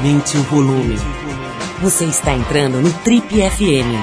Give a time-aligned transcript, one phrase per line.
[0.00, 0.96] Aumente o volume.
[1.82, 4.00] Você está entrando no Trip FM.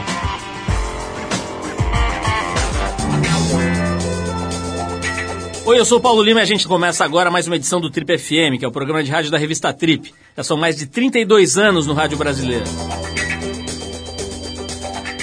[5.65, 7.89] Oi, eu sou o Paulo Lima e a gente começa agora mais uma edição do
[7.89, 10.13] Trip FM, que é o programa de rádio da revista Trip.
[10.37, 12.65] Já são mais de 32 anos no rádio brasileiro.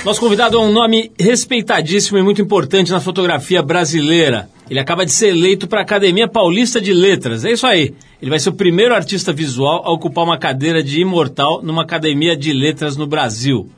[0.05, 4.51] Nosso convidado é um nome respeitadíssimo e muito importante na fotografia brasileira.
[4.69, 7.45] Ele acaba de ser eleito para a Academia Paulista de Letras.
[7.45, 7.95] É isso aí.
[8.25, 12.35] Ele vai ser o primeiro artista visual a ocupar uma cadeira de imortal numa Academia
[12.35, 13.71] de Letras no Brasil.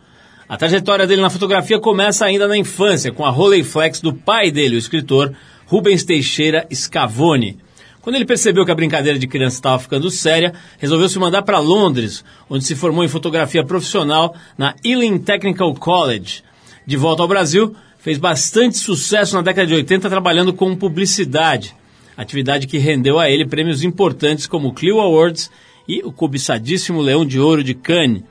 [0.48, 4.76] A trajetória dele na fotografia começa ainda na infância, com a Rolleiflex do pai dele,
[4.76, 5.34] o escritor
[5.66, 7.58] Rubens Teixeira Scavone.
[8.00, 11.58] Quando ele percebeu que a brincadeira de criança estava ficando séria, resolveu se mandar para
[11.58, 16.44] Londres, onde se formou em fotografia profissional na Ealing Technical College.
[16.86, 21.74] De volta ao Brasil, fez bastante sucesso na década de 80 trabalhando com publicidade,
[22.16, 25.50] atividade que rendeu a ele prêmios importantes como o Clio Awards
[25.88, 28.22] e o cobiçadíssimo Leão de Ouro de Cannes.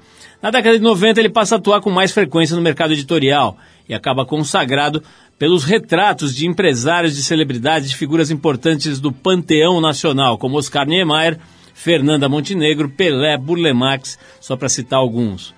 [0.42, 3.94] Na década de 90 ele passa a atuar com mais frequência no mercado editorial e
[3.94, 5.02] acaba consagrado
[5.38, 11.40] pelos retratos de empresários, de celebridades, de figuras importantes do panteão nacional, como Oscar Niemeyer,
[11.74, 15.54] Fernanda Montenegro, Pelé, Burle Marx, só para citar alguns.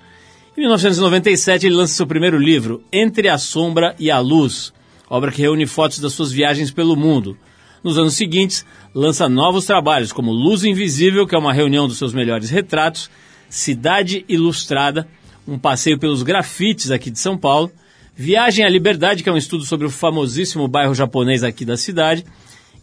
[0.58, 4.74] Em 1997 ele lança seu primeiro livro, Entre a Sombra e a Luz,
[5.08, 7.38] obra que reúne fotos das suas viagens pelo mundo.
[7.84, 12.14] Nos anos seguintes, lança novos trabalhos, como Luz Invisível, que é uma reunião dos seus
[12.14, 13.10] melhores retratos,
[13.50, 15.08] Cidade Ilustrada,
[15.48, 17.72] um passeio pelos grafites aqui de São Paulo,
[18.16, 22.26] Viagem à Liberdade, que é um estudo sobre o famosíssimo bairro japonês aqui da cidade.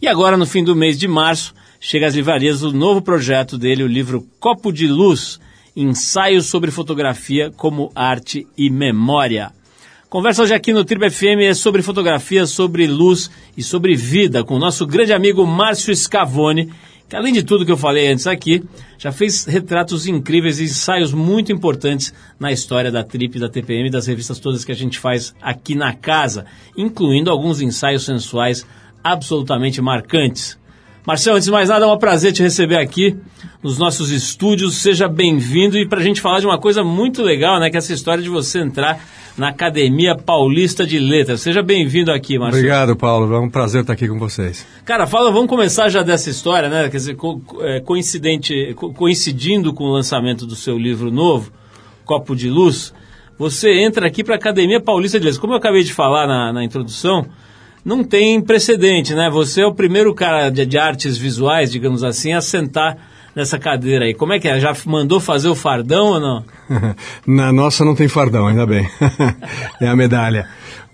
[0.01, 3.83] E agora, no fim do mês de março, chega às livrarias o novo projeto dele,
[3.83, 5.39] o livro Copo de Luz,
[5.75, 9.51] Ensaios sobre Fotografia como Arte e Memória.
[10.15, 14.55] Conversa hoje aqui no Tribo FM é sobre fotografia, sobre luz e sobre vida, com
[14.55, 16.71] o nosso grande amigo Márcio Scavone,
[17.09, 18.63] que além de tudo que eu falei antes aqui,
[18.97, 23.91] já fez retratos incríveis e ensaios muito importantes na história da Trip, da TPM e
[23.91, 26.45] das revistas todas que a gente faz aqui na casa,
[26.77, 28.65] incluindo alguns ensaios sensuais
[29.03, 30.57] absolutamente marcantes.
[31.05, 33.17] Marcelo, antes de mais nada, é um prazer te receber aqui
[33.61, 34.77] nos nossos estúdios.
[34.77, 37.69] Seja bem-vindo e para a gente falar de uma coisa muito legal, né?
[37.69, 38.97] Que é essa história de você entrar
[39.37, 41.41] na Academia Paulista de Letras.
[41.41, 42.57] Seja bem-vindo aqui, Marcelo.
[42.57, 43.33] Obrigado, Paulo.
[43.33, 44.65] É um prazer estar aqui com vocês.
[44.85, 46.89] Cara, fala, vamos começar já dessa história, né?
[46.89, 51.51] Quer dizer, co é, coincidente, co coincidindo com o lançamento do seu livro novo,
[52.05, 52.93] Copo de Luz,
[53.37, 55.39] você entra aqui para a Academia Paulista de Letras.
[55.39, 57.25] Como eu acabei de falar na, na introdução,
[57.83, 59.29] não tem precedente, né?
[59.29, 62.97] Você é o primeiro cara de, de artes visuais, digamos assim, a sentar
[63.35, 64.13] nessa cadeira aí.
[64.13, 64.59] Como é que é?
[64.59, 66.45] Já mandou fazer o fardão ou não?
[67.27, 68.89] Na nossa não tem fardão, ainda bem.
[69.81, 70.47] é a medalha.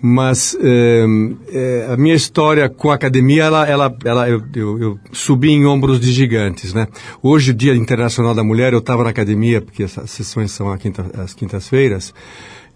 [0.04, 1.04] Mas é,
[1.52, 5.64] é, a minha história com a academia, ela, ela, ela, eu, eu, eu, subi em
[5.64, 6.88] ombros de gigantes, né?
[7.22, 11.06] Hoje, o Dia Internacional da Mulher, eu estava na academia, porque as sessões são quinta,
[11.16, 12.12] às quintas-feiras,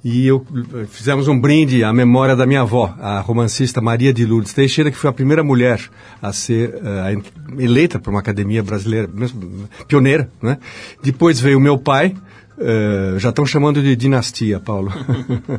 [0.09, 0.47] e eu
[0.89, 4.97] fizemos um brinde à memória da minha avó, a romancista Maria de Lourdes Teixeira, que
[4.97, 5.81] foi a primeira mulher
[6.23, 10.59] a ser uh, eleita para uma academia brasileira, mesmo, pioneira, né?
[11.03, 12.15] Depois veio meu pai,
[12.59, 14.91] Uh, já estão chamando de dinastia, Paulo.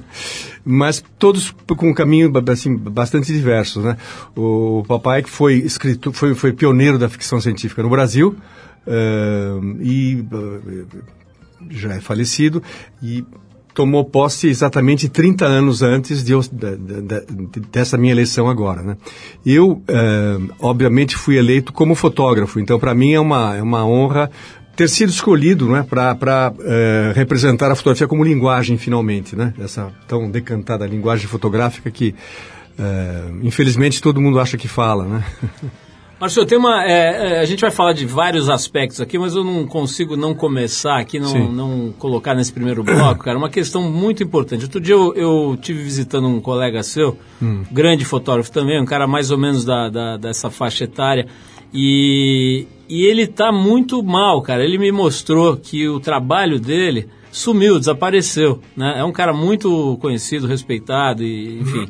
[0.66, 3.97] Mas todos com um caminho assim, bastante diversos, né?
[4.36, 8.36] O papai que foi escritor, foi, foi pioneiro da ficção científica no Brasil
[8.88, 10.88] uh, e uh,
[11.69, 12.63] já é falecido
[13.00, 13.24] e
[13.78, 16.78] tomou posse exatamente 30 anos antes de, de,
[17.52, 18.82] de, dessa minha eleição agora.
[18.82, 18.98] Né?
[19.46, 24.32] Eu, é, obviamente, fui eleito como fotógrafo, então para mim é uma, é uma honra
[24.76, 29.54] ter sido escolhido né, para é, representar a fotografia como linguagem, finalmente, né?
[29.60, 32.16] essa tão decantada linguagem fotográfica que,
[32.80, 35.06] é, infelizmente, todo mundo acha que fala.
[35.06, 35.24] Né?
[36.20, 36.84] Marcelo, tem uma.
[36.84, 40.34] É, é, a gente vai falar de vários aspectos aqui, mas eu não consigo não
[40.34, 44.64] começar aqui, não, não colocar nesse primeiro bloco, cara, uma questão muito importante.
[44.64, 47.64] Outro dia eu, eu tive visitando um colega seu, hum.
[47.72, 51.28] grande fotógrafo também, um cara mais ou menos da, da dessa faixa etária,
[51.72, 54.63] e, e ele está muito mal, cara.
[54.63, 58.95] Ele me mostrou que o trabalho dele sumiu, desapareceu, né?
[58.98, 61.88] É um cara muito conhecido, respeitado e enfim.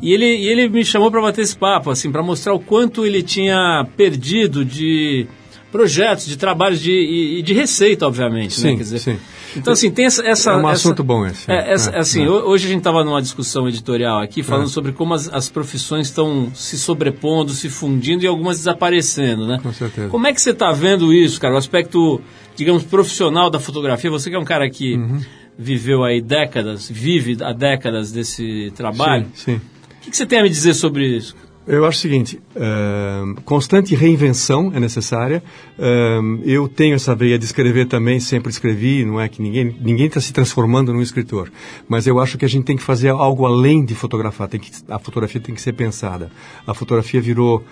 [0.00, 3.04] e ele, e ele me chamou para bater esse papo, assim, para mostrar o quanto
[3.04, 5.26] ele tinha perdido de
[5.72, 8.62] projetos, de trabalhos de, e, de receita, obviamente, né?
[8.62, 8.76] sim, né?
[8.76, 9.18] Quer dizer, sim.
[9.56, 10.26] Então, assim, tem essa...
[10.26, 11.50] essa é um essa, assunto bom esse.
[11.50, 12.28] É, essa, é, assim, é.
[12.28, 14.70] hoje a gente estava numa discussão editorial aqui, falando é.
[14.70, 19.58] sobre como as, as profissões estão se sobrepondo, se fundindo e algumas desaparecendo, né?
[19.62, 20.08] Com certeza.
[20.08, 21.54] Como é que você está vendo isso, cara?
[21.54, 22.20] O aspecto,
[22.56, 24.10] digamos, profissional da fotografia.
[24.10, 25.20] Você que é um cara que uhum.
[25.58, 29.26] viveu aí décadas, vive há décadas desse trabalho.
[29.34, 29.56] Sim, sim.
[29.56, 31.34] O que, que você tem a me dizer sobre isso?
[31.66, 35.42] Eu acho o seguinte, uh, constante reinvenção é necessária.
[35.76, 40.06] Uh, eu tenho essa veia de escrever também, sempre escrevi, não é que ninguém ninguém
[40.06, 41.50] está se transformando num escritor.
[41.88, 44.46] Mas eu acho que a gente tem que fazer algo além de fotografar.
[44.46, 46.30] Tem que, a fotografia tem que ser pensada.
[46.64, 47.64] A fotografia virou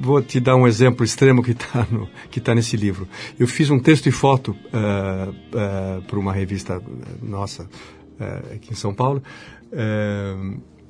[0.00, 1.86] vou te dar um exemplo extremo que está
[2.30, 3.08] que tá nesse livro.
[3.38, 6.80] Eu fiz um texto e foto uh, uh, para uma revista
[7.22, 9.22] nossa uh, aqui em São Paulo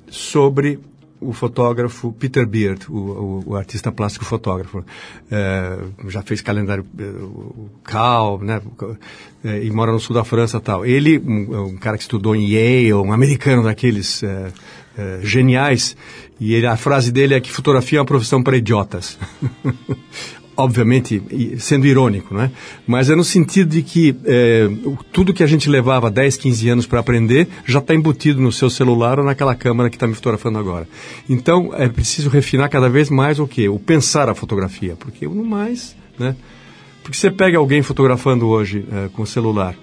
[0.08, 0.78] sobre
[1.20, 4.84] o fotógrafo Peter Beard, o, o, o artista plástico fotógrafo.
[6.06, 8.62] Já fez calendário o Cal, né?
[9.44, 10.86] E mora no sul da França tal.
[10.86, 14.22] Ele, um, um, cara que estudou em Yale, um americano daqueles
[14.98, 15.96] é, geniais,
[16.40, 19.16] e ele, a frase dele é que fotografia é uma profissão para idiotas.
[20.58, 21.22] obviamente
[21.60, 22.50] sendo irônico, né?
[22.84, 24.68] mas é no sentido de que é,
[25.12, 28.68] tudo que a gente levava 10, 15 anos para aprender já está embutido no seu
[28.68, 30.88] celular ou naquela câmera que está me fotografando agora.
[31.28, 33.68] Então é preciso refinar cada vez mais o que?
[33.68, 36.34] O pensar a fotografia, porque no mais, né?
[37.04, 39.76] Porque você pega alguém fotografando hoje é, com o celular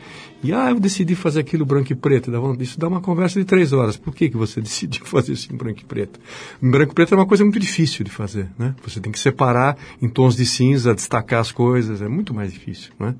[0.45, 2.31] e, ah, eu decidi fazer aquilo branco e preto.
[2.59, 3.97] Isso dá uma conversa de três horas.
[3.97, 6.19] Por que, que você decidiu fazer isso em branco e preto?
[6.61, 8.75] Em branco e preto é uma coisa muito difícil de fazer, né?
[8.83, 12.01] Você tem que separar em tons de cinza, destacar as coisas.
[12.01, 13.15] É muito mais difícil, né?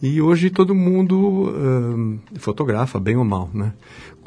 [0.00, 3.72] E hoje todo mundo uh, fotografa, bem ou mal, né?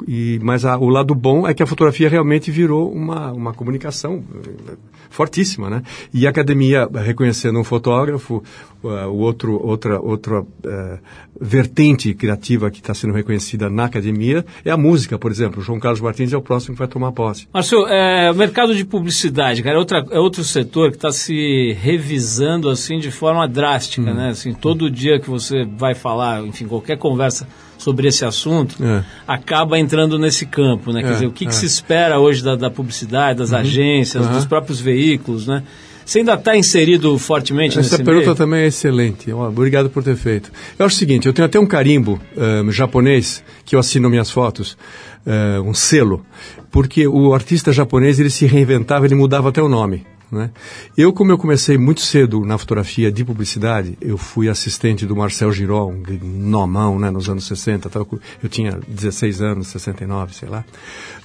[0.06, 4.18] E, mas a, o lado bom é que a fotografia realmente virou uma, uma comunicação
[4.18, 4.78] uh,
[5.16, 5.82] fortíssima, né?
[6.12, 8.44] E a academia reconhecendo um fotógrafo,
[8.84, 10.98] uh, o outro, outra, outra uh,
[11.40, 15.60] vertente criativa que está sendo reconhecida na academia é a música, por exemplo.
[15.60, 17.48] O João Carlos Martins é o próximo que vai tomar posse.
[17.52, 21.74] Marcelo, é, o mercado de publicidade, cara, é, outra, é outro setor que está se
[21.80, 24.14] revisando assim de forma drástica, hum.
[24.14, 24.28] né?
[24.30, 27.48] Assim, todo dia que você vai falar, enfim, qualquer conversa
[27.86, 29.04] sobre esse assunto, é.
[29.28, 31.02] acaba entrando nesse campo, né?
[31.02, 31.54] Quer é, dizer, o que, que, é.
[31.54, 34.32] se espera hoje da, da publicidade, das uhum, agências, uhum.
[34.32, 35.62] dos próprios veículos, né?
[36.04, 38.34] Você ainda está inserido fortemente Essa pergunta meio?
[38.34, 39.32] também é excelente.
[39.32, 40.50] Obrigado por ter feito.
[40.76, 44.30] Eu acho o seguinte, eu tenho até um carimbo um, japonês que eu assino minhas
[44.30, 44.76] fotos,
[45.24, 46.26] uh, um selo,
[46.70, 50.04] porque o artista japonês ele se reinventava, ele mudava até o nome.
[50.30, 50.50] Né?
[50.96, 55.52] Eu, como eu comecei muito cedo na fotografia de publicidade, eu fui assistente do Marcel
[55.52, 57.88] Girol, um nomão, né, nos anos 60,
[58.42, 60.64] eu tinha 16 anos, 69, sei lá.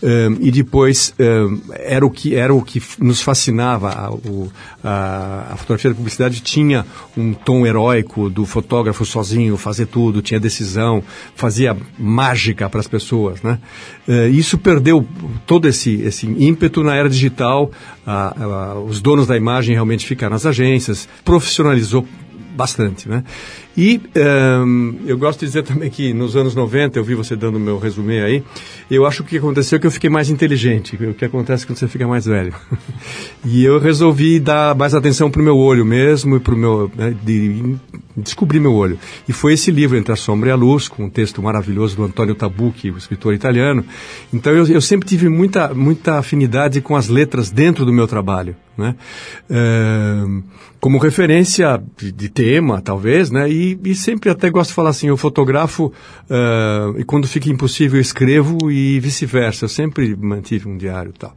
[0.03, 4.51] Um, e depois um, era, o que, era o que nos fascinava, a, o,
[4.83, 6.85] a, a, fotografia de publicidade tinha
[7.17, 11.03] um tom heróico do fotógrafo sozinho fazer tudo, tinha decisão,
[11.35, 13.41] fazia mágica para as pessoas.
[13.41, 13.59] Né?
[14.07, 15.07] Uh, isso perdeu
[15.47, 17.71] todo esse, esse ímpeto na era digital,
[18.05, 22.05] a, a, os donos da imagem realmente ficaram nas agências, profissionalizou
[22.55, 23.23] bastante, né?
[23.77, 24.01] E
[24.65, 27.79] um, eu gosto de dizer também que nos anos 90, eu vi você dando meu
[27.79, 28.43] resumê aí,
[28.89, 31.65] eu acho que o que aconteceu é que eu fiquei mais inteligente, o que acontece
[31.65, 32.53] quando você fica mais velho.
[33.45, 36.91] e eu resolvi dar mais atenção para o meu olho mesmo e para o meu...
[36.95, 37.77] Né, de,
[38.15, 38.99] descobrir meu olho.
[39.27, 42.03] E foi esse livro, Entre a Sombra e a Luz, com um texto maravilhoso do
[42.03, 43.85] Antonio Tabucchi, o escritor italiano.
[44.33, 48.55] Então eu, eu sempre tive muita, muita afinidade com as letras dentro do meu trabalho,
[48.77, 48.95] né?
[49.49, 50.43] Um,
[50.79, 53.49] como referência de, de, tema, talvez, né?
[53.49, 57.97] E e, sempre até gosto de falar assim, eu fotografo uh, e quando fica impossível
[57.97, 59.65] eu escrevo e vice-versa.
[59.65, 61.35] Eu sempre mantive um diário e tal.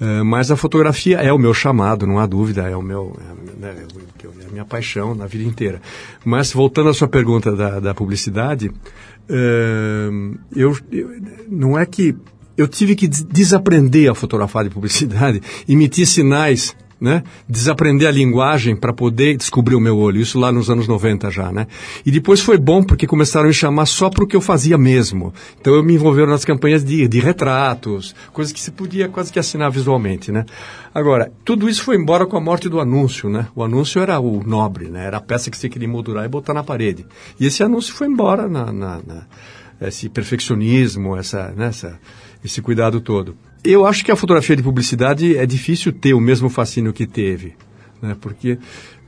[0.00, 3.60] Uh, mas a fotografia é o meu chamado, não há dúvida, é o meu, é,
[3.60, 3.86] né,
[4.22, 5.80] é a minha paixão na vida inteira.
[6.24, 11.10] Mas voltando à sua pergunta da, da publicidade, uh, eu, eu,
[11.48, 12.14] não é que
[12.56, 17.22] eu tive que desaprender a fotografar de publicidade, emitir sinais né?
[17.48, 20.20] Desaprender a linguagem para poder descobrir o meu olho.
[20.20, 21.66] Isso lá nos anos 90 já, né?
[22.04, 24.78] E depois foi bom porque começaram a me chamar só para o que eu fazia
[24.78, 25.32] mesmo.
[25.60, 29.38] Então eu me envolveram nas campanhas de, de retratos, coisas que se podia quase que
[29.38, 30.44] assinar visualmente, né?
[30.94, 33.48] Agora, tudo isso foi embora com a morte do anúncio, né?
[33.54, 35.06] O anúncio era o nobre, né?
[35.06, 37.04] Era a peça que você queria moldurar e botar na parede.
[37.38, 39.26] E esse anúncio foi embora na, na, na
[39.80, 41.66] esse perfeccionismo, essa, né?
[41.66, 41.98] essa,
[42.44, 43.36] esse cuidado todo.
[43.64, 47.54] Eu acho que a fotografia de publicidade é difícil ter o mesmo fascínio que teve.
[48.00, 48.16] Né?
[48.20, 48.58] Porque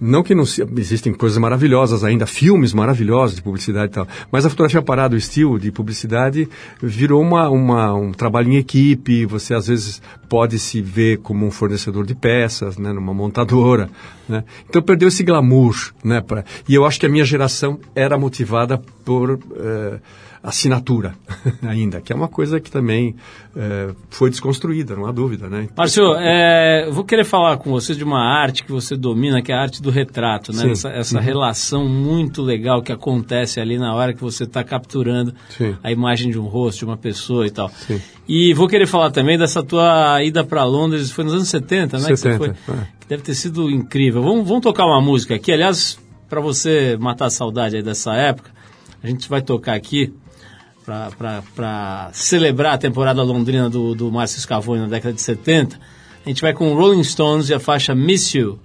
[0.01, 4.47] não que não se, existem coisas maravilhosas ainda, filmes maravilhosos de publicidade e tal, mas
[4.47, 6.49] a fotografia parada, o estilo de publicidade
[6.81, 11.51] virou uma, uma, um trabalho em equipe, você às vezes pode se ver como um
[11.51, 13.91] fornecedor de peças, né, numa montadora,
[14.29, 14.45] né?
[14.69, 15.75] Então perdeu esse glamour,
[16.05, 19.33] né, pra, e eu acho que a minha geração era motivada por...
[19.33, 20.01] Uh,
[20.43, 21.15] assinatura
[21.63, 23.15] ainda, que é uma coisa que também
[23.57, 25.69] é, foi desconstruída, não há dúvida, né?
[25.77, 29.55] Márcio, é, vou querer falar com você de uma arte que você domina, que é
[29.55, 30.63] a arte do retrato, né?
[30.63, 30.71] Sim.
[30.71, 31.25] Essa, essa Uhum.
[31.25, 35.77] relação muito legal que acontece ali na hora que você está capturando Sim.
[35.83, 37.69] a imagem de um rosto, de uma pessoa e tal.
[37.71, 38.01] Sim.
[38.29, 42.05] E vou querer falar também dessa tua ida para Londres, foi nos anos 70, né?
[42.09, 42.79] que você 70, foi, é.
[43.01, 44.23] que deve ter sido incrível.
[44.23, 48.51] Vamos, vamos tocar uma música aqui, aliás, para você matar a saudade aí dessa época,
[49.03, 50.13] a gente vai tocar aqui
[51.17, 55.79] para celebrar a temporada londrina do, do Márcio Scavone na década de 70.
[56.25, 58.59] A gente vai com Rolling Stones e a faixa Miss You,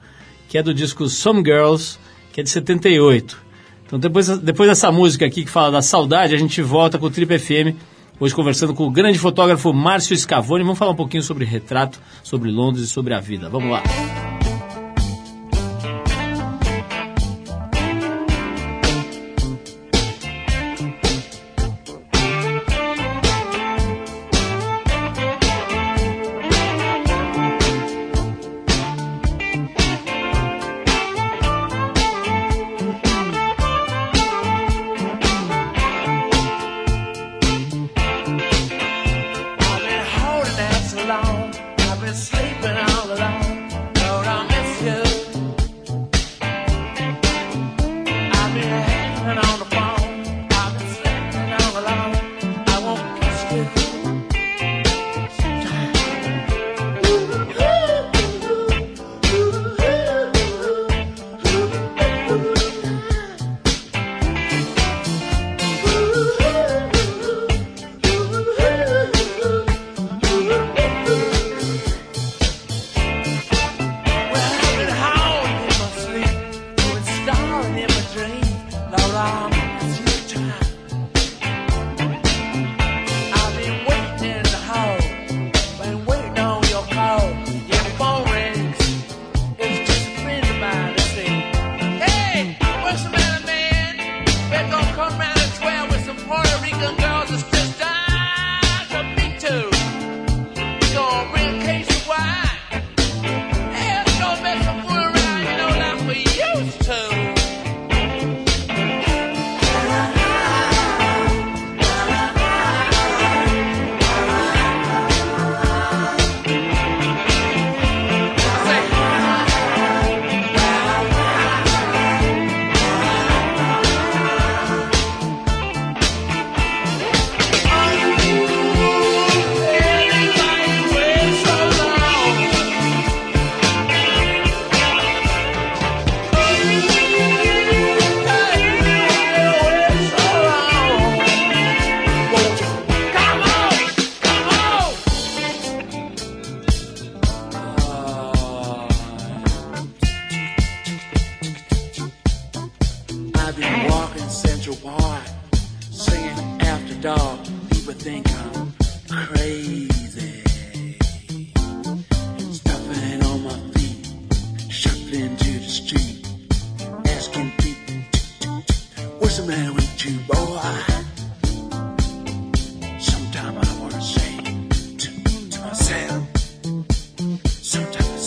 [0.47, 1.97] que é do disco Some Girls,
[2.31, 3.43] que é de 78.
[3.85, 7.11] Então depois, depois dessa música aqui que fala da saudade, a gente volta com o
[7.11, 7.77] Trip FM,
[8.19, 10.63] hoje conversando com o grande fotógrafo Márcio Scavone.
[10.63, 13.49] Vamos falar um pouquinho sobre retrato, sobre Londres e sobre a vida.
[13.49, 14.32] Vamos lá.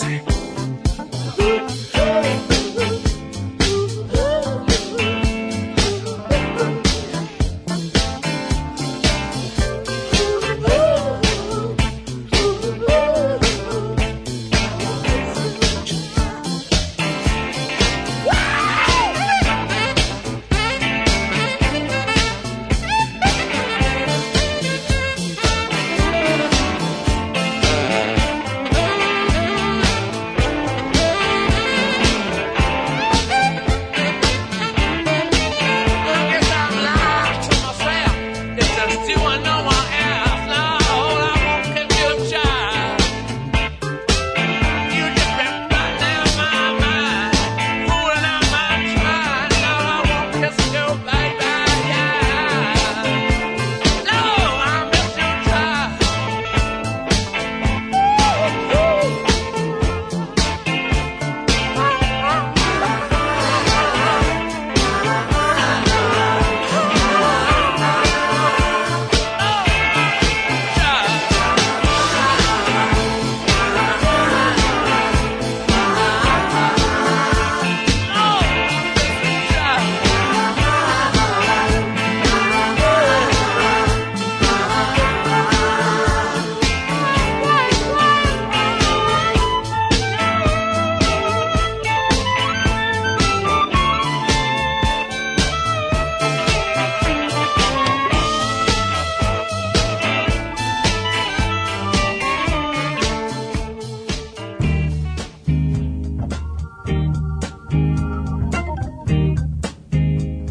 [0.07, 0.36] Bye.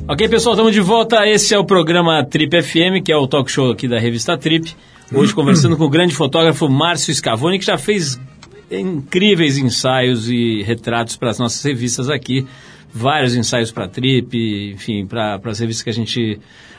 [0.08, 1.26] Ok, pessoal, estamos de volta.
[1.26, 4.72] Esse é o programa Trip FM, que é o talk show aqui da revista Trip.
[5.12, 8.16] Hoje conversando com o grande fotógrafo Márcio Scavone, que já fez
[8.70, 12.46] incríveis ensaios e retratos para as nossas revistas aqui.
[12.94, 16.38] Vários ensaios para Trip, enfim, para as revistas que a gente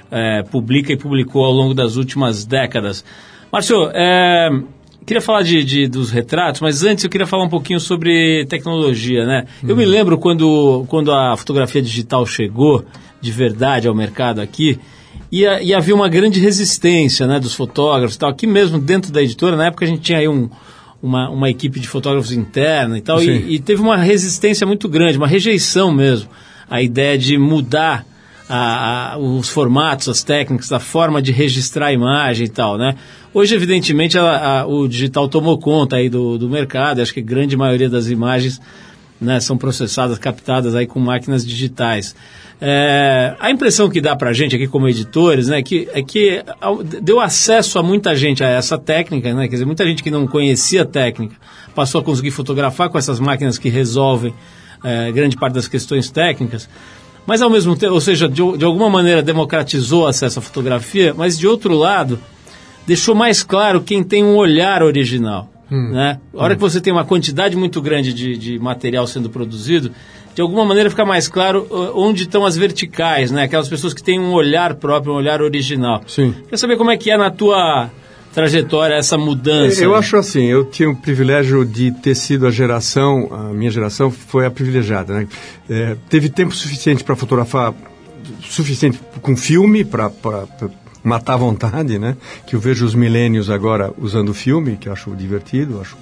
[0.10, 3.04] é, publica e publicou ao longo das últimas décadas.
[3.52, 4.50] Márcio, é,
[5.08, 9.26] queria falar de, de- dos retratos, mas antes eu queria falar um pouquinho sobre tecnologia,
[9.26, 9.46] né?
[9.68, 12.86] Eu me lembro quando, quando a fotografia digital chegou
[13.20, 14.78] de verdade ao mercado aqui,
[15.32, 18.30] e, e havia uma grande resistência né, dos fotógrafos e tal.
[18.30, 20.50] Aqui mesmo dentro da editora, na época a gente tinha aí um,
[21.02, 25.18] uma, uma equipe de fotógrafos interna e tal, e, e teve uma resistência muito grande,
[25.18, 26.30] uma rejeição mesmo,
[26.70, 28.06] a ideia de mudar
[28.50, 32.96] a- a- os formatos, as técnicas, a forma de registrar a imagem e tal, né?
[33.38, 37.24] Hoje, evidentemente, a- a- o digital tomou conta aí do, do mercado, acho que a
[37.24, 38.60] grande maioria das imagens
[39.22, 42.16] né, são processadas, captadas aí com máquinas digitais.
[42.60, 46.42] É, a impressão que dá para a gente aqui como editores né, que, é que
[47.00, 50.26] deu acesso a muita gente a essa técnica, né, quer dizer, muita gente que não
[50.26, 51.36] conhecia a técnica
[51.76, 54.34] passou a conseguir fotografar com essas máquinas que resolvem
[54.84, 56.68] é, grande parte das questões técnicas.
[57.28, 61.14] Mas ao mesmo tempo, ou seja, de, de alguma maneira democratizou o acesso à fotografia,
[61.16, 62.20] mas de outro lado,
[62.88, 65.52] deixou mais claro quem tem um olhar original.
[65.70, 66.20] Né?
[66.34, 69.92] A hora que você tem uma quantidade muito grande de, de material sendo produzido,
[70.34, 73.44] de alguma maneira fica mais claro uh, onde estão as verticais, né?
[73.44, 76.02] aquelas pessoas que têm um olhar próprio, um olhar original.
[76.08, 76.34] Sim.
[76.48, 77.90] Quer saber como é que é na tua
[78.34, 79.84] trajetória essa mudança?
[79.84, 79.98] Eu né?
[79.98, 84.46] acho assim, eu tinha o privilégio de ter sido a geração, a minha geração foi
[84.46, 85.28] a privilegiada, né?
[85.70, 87.74] É, teve tempo suficiente para fotografar,
[88.42, 90.10] suficiente com filme para
[91.08, 92.16] matar a vontade, né?
[92.46, 95.98] Que eu vejo os milênios agora usando filme, que eu acho divertido, acho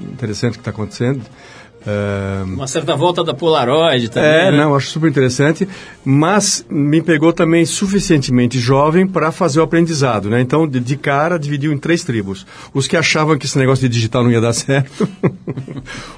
[0.00, 1.22] interessante o que está acontecendo.
[2.44, 4.28] Uma certa volta da Polaroid também.
[4.28, 4.56] é, né?
[4.56, 5.68] não, acho super interessante,
[6.04, 10.40] mas me pegou também suficientemente jovem para fazer o aprendizado, né?
[10.40, 12.46] Então, de, de cara, dividiu em três tribos.
[12.74, 15.08] Os que achavam que esse negócio de digital não ia dar certo,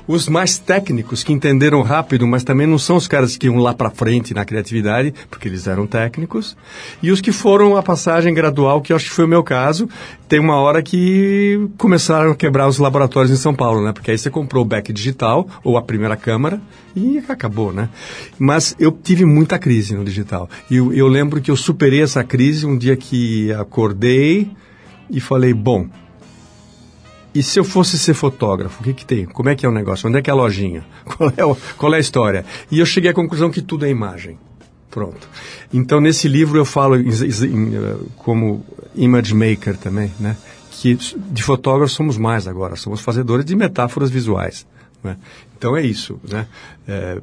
[0.06, 3.74] os mais técnicos, que entenderam rápido, mas também não são os caras que iam lá
[3.74, 6.56] para frente na criatividade, porque eles eram técnicos,
[7.02, 9.88] e os que foram a passagem gradual, que eu acho que foi o meu caso.
[10.28, 13.92] Tem uma hora que começaram a quebrar os laboratórios em São Paulo, né?
[13.92, 16.60] Porque aí você comprou o back digital, ou a primeira câmera,
[16.94, 17.88] e acabou, né?
[18.38, 20.48] Mas eu tive muita crise no digital.
[20.70, 24.50] E eu, eu lembro que eu superei essa crise um dia que acordei
[25.10, 25.86] e falei, bom,
[27.34, 29.26] e se eu fosse ser fotógrafo, o que, que tem?
[29.26, 30.08] Como é que é o negócio?
[30.08, 30.84] Onde é que é a lojinha?
[31.04, 32.44] Qual é, o- qual é a história?
[32.70, 34.38] E eu cheguei à conclusão que tudo é imagem.
[34.90, 35.28] Pronto.
[35.72, 36.96] Então, nesse livro eu falo
[38.16, 38.64] como
[38.96, 40.36] image maker também, né?
[40.70, 44.66] Que de fotógrafo somos mais agora, somos fazedores de metáforas visuais.
[45.04, 45.16] né?
[45.58, 46.46] Então é isso, né?
[46.86, 47.18] É,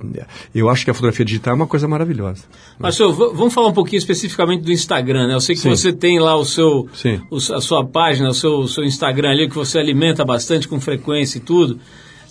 [0.53, 2.43] eu acho que a fotografia digital é uma coisa maravilhosa.
[2.77, 5.33] Mas, senhor, vamos falar um pouquinho especificamente do Instagram, né?
[5.35, 5.69] Eu sei que Sim.
[5.69, 6.87] você tem lá o seu,
[7.31, 10.79] o a sua página, o seu, o seu Instagram ali, que você alimenta bastante com
[10.81, 11.79] frequência e tudo.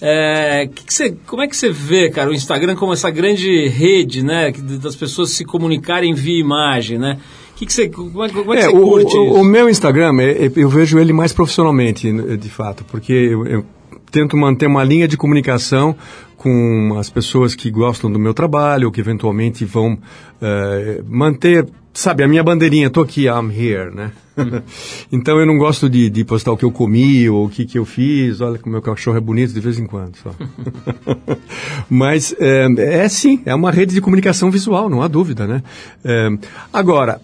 [0.00, 3.66] É, que que você, como é que você vê, cara, o Instagram como essa grande
[3.68, 4.52] rede, né?
[4.82, 7.18] Das pessoas se comunicarem via imagem, né?
[7.56, 9.34] Que que você, como é, como é que É, você o, curte o- isso?
[9.40, 13.46] o meu Instagram, é- é- eu vejo ele mais profissionalmente, n- de fato, porque eu,
[13.46, 13.64] eu
[14.10, 15.96] tento manter uma linha de comunicação
[16.36, 19.98] com as pessoas que gostam do meu trabalho, que eventualmente vão
[20.42, 24.12] eh, manter, sabe, a minha bandeirinha, tô aqui, I'm here, né?
[25.10, 27.78] então eu não gosto de, de postar o que eu comi ou o que, que
[27.78, 30.34] eu fiz, olha como meu cachorro é bonito de vez em quando só.
[31.88, 32.66] Mas é,
[33.04, 35.62] é sim, é uma rede de comunicação visual, não há dúvida, né?
[36.04, 36.28] É,
[36.72, 37.20] agora,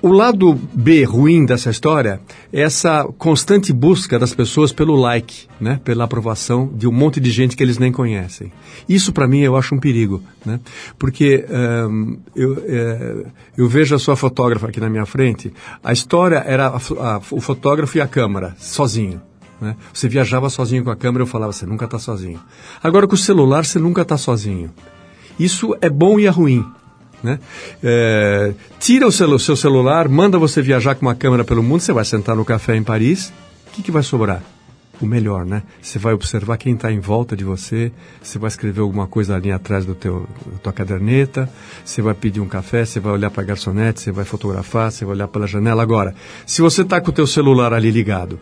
[0.00, 2.20] o lado B ruim dessa história
[2.52, 5.80] é essa constante busca das pessoas pelo like, né?
[5.84, 8.52] Pela aprovação de um monte de gente que eles nem conhecem.
[8.88, 10.60] Isso para mim eu acho um perigo, né?
[10.98, 13.24] Porque ehm, eu, eh,
[13.56, 15.52] eu vejo a sua fotógrafa aqui na minha frente.
[15.82, 19.20] A história era a a- o fotógrafo e a câmera, sozinho.
[19.60, 19.74] Né?
[19.92, 22.38] Você viajava sozinho com a câmera, eu falava, você nunca está sozinho.
[22.80, 24.70] Agora com o celular, você nunca está sozinho.
[25.38, 26.64] Isso é bom e é ruim.
[27.22, 27.40] Né?
[27.82, 31.92] É, tira o celu- seu celular, manda você viajar com uma câmera pelo mundo, você
[31.92, 33.32] vai sentar no café em Paris,
[33.66, 34.40] o que, que vai sobrar?
[35.00, 35.62] O melhor, né?
[35.80, 39.50] Você vai observar quem está em volta de você, você vai escrever alguma coisa ali
[39.52, 41.48] atrás do teu, da tua caderneta,
[41.84, 45.04] você vai pedir um café, você vai olhar para a garçonete, você vai fotografar, você
[45.04, 45.82] vai olhar pela janela.
[45.82, 48.40] Agora, se você está com o teu celular ali ligado,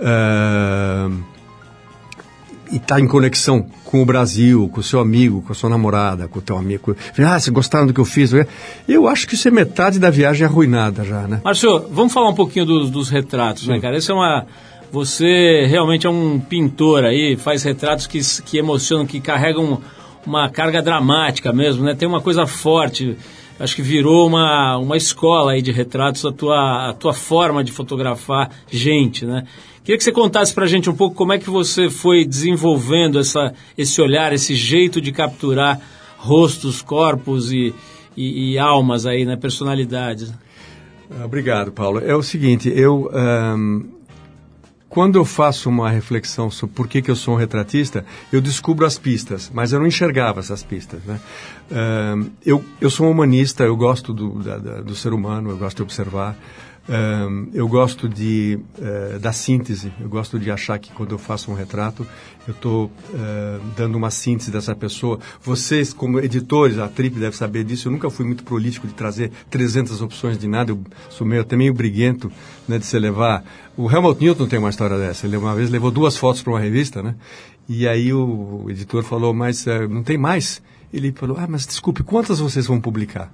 [0.00, 1.10] ah,
[2.70, 6.28] e está em conexão com o Brasil, com o seu amigo, com a sua namorada,
[6.28, 6.96] com o teu amigo.
[7.18, 8.32] Ah, vocês gostaram do que eu fiz?
[8.88, 11.40] Eu acho que isso é metade da viagem arruinada já, né?
[11.44, 13.96] Márcio, vamos falar um pouquinho dos, dos retratos, né, cara?
[13.96, 14.46] Esse é uma.
[14.92, 19.80] Você realmente é um pintor aí, faz retratos que, que emocionam, que carregam
[20.26, 21.94] uma carga dramática mesmo, né?
[21.94, 23.16] Tem uma coisa forte.
[23.58, 27.72] acho que virou uma, uma escola aí de retratos, a tua, a tua forma de
[27.72, 29.44] fotografar gente, né?
[29.86, 33.54] Queria que você contasse pra gente um pouco como é que você foi desenvolvendo essa,
[33.78, 35.80] esse olhar, esse jeito de capturar
[36.18, 37.72] rostos, corpos e,
[38.16, 39.36] e, e almas aí, né?
[39.36, 40.32] Personalidades.
[41.24, 42.00] Obrigado, Paulo.
[42.04, 43.84] É o seguinte, eu ahn,
[44.88, 48.84] quando eu faço uma reflexão sobre por que, que eu sou um retratista, eu descubro
[48.84, 51.00] as pistas, mas eu não enxergava essas pistas.
[51.04, 51.20] Né?
[51.70, 55.56] Ahn, eu, eu sou um humanista, eu gosto do, da- da- do ser humano, eu
[55.56, 56.36] gosto de observar.
[57.52, 61.54] Eu gosto de, eh, da síntese, eu gosto de achar que quando eu faço um
[61.54, 62.06] retrato,
[62.46, 62.92] eu estou
[63.76, 65.18] dando uma síntese dessa pessoa.
[65.42, 69.32] Vocês, como editores, a Trip deve saber disso, eu nunca fui muito prolífico de trazer
[69.50, 72.30] 300 opções de nada, eu sou meio, até meio briguento
[72.68, 73.44] né, de se levar.
[73.76, 76.60] O Helmut Newton tem uma história dessa, ele uma vez levou duas fotos para uma
[76.60, 77.16] revista, né?
[77.68, 80.62] E aí o, o editor falou, mas eh, não tem mais?
[80.92, 83.32] Ele falou, ah, mas desculpe, quantas vocês vão publicar?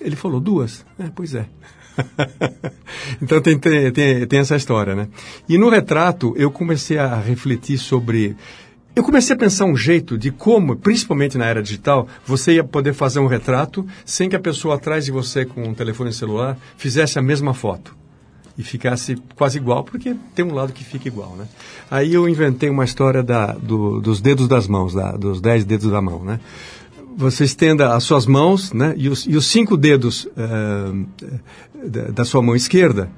[0.00, 0.84] Ele falou, duas.
[0.98, 1.48] É, pois é.
[3.20, 3.92] então tem, tem,
[4.26, 5.08] tem, essa história, né?
[5.48, 8.36] E no retrato eu comecei a refletir sobre.
[8.94, 12.92] Eu comecei a pensar um jeito de como, principalmente na era digital, você ia poder
[12.92, 17.18] fazer um retrato sem que a pessoa atrás de você com um telefone celular fizesse
[17.18, 17.96] a mesma foto
[18.58, 21.46] e ficasse quase igual, porque tem um lado que fica igual, né?
[21.90, 25.90] Aí eu inventei uma história da, do- dos dedos das mãos, da- dos dez dedos
[25.90, 26.38] da mão, né?
[27.16, 28.94] Você estenda as suas mãos, né?
[28.96, 31.38] E os, e os cinco dedos eh,
[31.86, 33.10] da, da sua mão esquerda,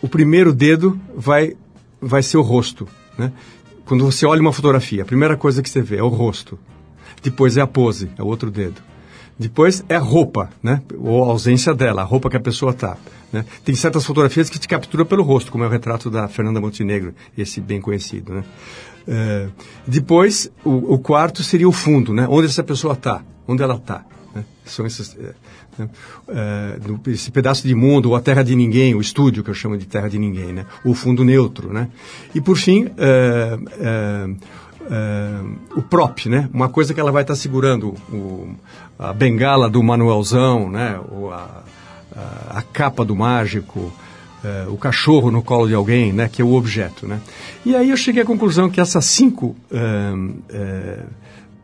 [0.00, 1.56] o primeiro dedo vai,
[2.00, 2.86] vai ser o rosto,
[3.18, 3.32] né?
[3.84, 6.58] Quando você olha uma fotografia, a primeira coisa que você vê é o rosto.
[7.22, 8.80] Depois é a pose, é o outro dedo.
[9.38, 10.82] Depois é a roupa, né?
[10.98, 12.96] Ou a ausência dela, a roupa que a pessoa está.
[13.32, 13.44] Né?
[13.64, 17.14] Tem certas fotografias que te capturam pelo rosto, como é o retrato da Fernanda Montenegro,
[17.36, 18.44] esse bem conhecido, né?
[19.06, 19.48] Eh,
[19.86, 22.26] depois, o, o quarto seria o fundo, né?
[22.28, 24.04] Onde essa pessoa está, onde ela está.
[24.34, 24.44] Né?
[24.64, 25.34] São esses, eh,
[25.78, 25.88] né?
[26.86, 29.76] No- esse pedaço de mundo, ou a terra de ninguém, o estúdio que eu chamo
[29.76, 30.64] de terra de ninguém, né?
[30.84, 31.88] O fundo neutro, né?
[32.34, 34.30] E por fim, eh, eh,
[34.90, 35.40] eh,
[35.76, 36.48] o prop, né?
[36.52, 38.54] Uma coisa que ela vai estar segurando, o-
[38.98, 40.98] a bengala do Manuelzão, né?
[41.10, 41.62] Ou a,
[42.16, 43.92] a, a capa do mágico,
[44.44, 46.28] eh, o cachorro no colo de alguém, né?
[46.30, 47.20] Que é o objeto, né?
[47.64, 50.12] E aí eu cheguei à conclusão que essas cinco eh,
[50.50, 51.02] eh,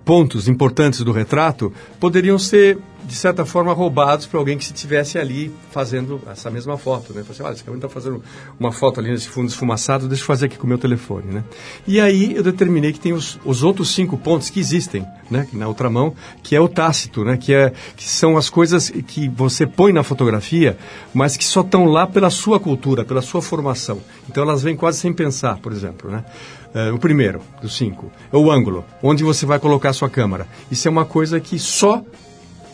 [0.04, 2.78] pontos importantes do retrato poderiam ser,
[3.10, 7.12] de certa forma, roubados para alguém que se estivesse ali fazendo essa mesma foto.
[7.12, 7.24] Né?
[7.24, 8.22] Falei assim, olha, esse cara está fazendo
[8.58, 11.26] uma foto ali nesse fundo esfumaçado, deixa eu fazer aqui com o meu telefone.
[11.26, 11.44] Né?
[11.88, 15.48] E aí eu determinei que tem os, os outros cinco pontos que existem né?
[15.52, 17.36] na outra mão, que é o tácito, né?
[17.36, 20.78] que, é, que são as coisas que você põe na fotografia,
[21.12, 23.98] mas que só estão lá pela sua cultura, pela sua formação.
[24.28, 26.08] Então elas vêm quase sem pensar, por exemplo.
[26.08, 26.24] Né?
[26.72, 30.46] Eh, o primeiro dos cinco é o ângulo, onde você vai colocar a sua câmera.
[30.70, 32.04] Isso é uma coisa que só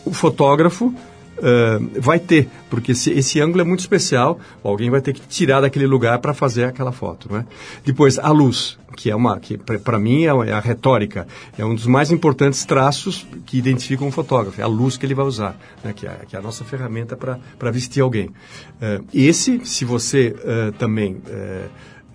[0.07, 0.93] o fotógrafo
[1.39, 5.61] eh, vai ter, porque esse, esse ângulo é muito especial, alguém vai ter que tirar
[5.61, 7.31] daquele lugar para fazer aquela foto.
[7.31, 7.45] Né?
[7.85, 11.75] Depois, a luz, que é uma, que para mim é, é a retórica, é um
[11.75, 15.55] dos mais importantes traços que identificam um fotógrafo, é a luz que ele vai usar,
[15.83, 15.93] né?
[15.93, 18.31] que, é, que é a nossa ferramenta para vestir alguém.
[18.81, 21.21] Eh, esse, se você eh, também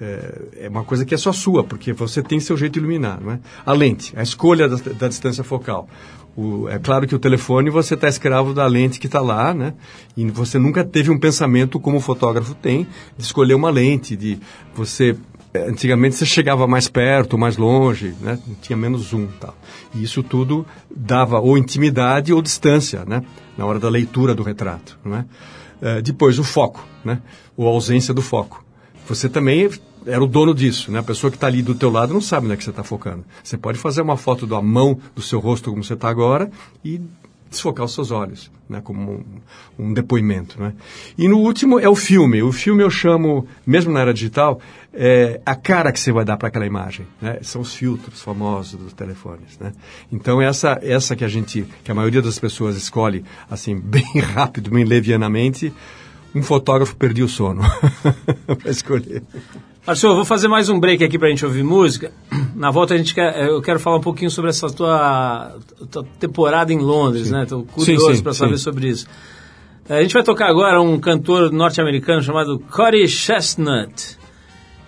[0.03, 3.21] é, é uma coisa que é só sua, porque você tem seu jeito de iluminar,
[3.23, 3.39] não é?
[3.65, 5.89] A lente, a escolha da, da distância focal.
[6.37, 9.75] O- é claro que o telefone você está escravo da lente que está lá, né?
[10.17, 12.87] E você nunca teve um pensamento como o fotógrafo tem
[13.17, 14.39] de escolher uma lente, de
[14.75, 15.17] você
[15.55, 18.39] é, Antigamente você chegava mais perto, mais longe, né?
[18.63, 19.55] tinha menos zoom e tal.
[19.95, 23.23] E isso tudo dava ou intimidade ou distância, né?
[23.59, 25.25] Na hora da leitura do retrato, não é?
[25.83, 27.21] Eh, depois o foco, né?
[27.55, 28.65] Ou a ausência do foco.
[29.07, 29.69] Você também
[30.07, 30.99] era o dono disso, né?
[30.99, 32.83] A pessoa que está ali do teu lado não sabe onde é que você está
[32.83, 33.25] focando.
[33.43, 36.51] Você pode fazer uma foto da mão do seu rosto como você está agora
[36.85, 37.01] e
[37.53, 38.81] desfocar os seus olhos, né?
[38.83, 39.25] Como
[39.79, 40.73] um, um depoimento, né?
[41.17, 42.43] E no último é o filme.
[42.43, 44.61] O filme eu chamo, mesmo na era digital,
[44.93, 47.39] é a cara que você vai dar para aquela imagem, né?
[47.43, 49.73] São os filtros famosos dos telefones, né?
[50.11, 54.71] Então essa essa que a gente, que a maioria das pessoas escolhe assim bem rápido,
[54.71, 55.73] bem levianamente,
[56.35, 57.63] um fotógrafo perdia o sono
[58.47, 59.23] para escolher.
[59.85, 62.13] Eu vou fazer mais um break aqui pra gente ouvir música.
[62.55, 65.57] Na volta a gente quer, eu quero falar um pouquinho sobre essa tua,
[65.91, 67.45] tua temporada em Londres, né?
[67.49, 68.63] Tô curioso Sim, sim, para saber sim.
[68.63, 69.09] sobre isso.
[69.89, 74.17] Eh, A gente vai tocar agora um cantor norte-americano chamado Cody Chestnut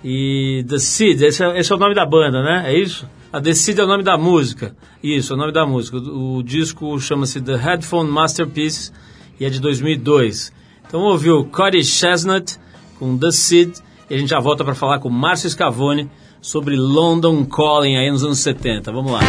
[0.04, 1.22] e The Seed.
[1.22, 2.72] Esse é, esse é o nome da banda, né?
[2.72, 3.08] É isso?
[3.32, 4.76] A The Seed é o nome da música.
[5.02, 5.96] Isso, é o nome da música.
[5.96, 8.92] O, o disco chama-se The Headphone Masterpiece
[9.40, 10.52] e é de 2002.
[10.86, 12.56] Então vamos ouvir o Cody Chestnut
[12.96, 13.74] com The Seed
[14.08, 18.24] e a gente já volta para falar com Márcio Scavone sobre London Calling aí nos
[18.24, 18.92] anos 70.
[18.92, 19.20] Vamos lá.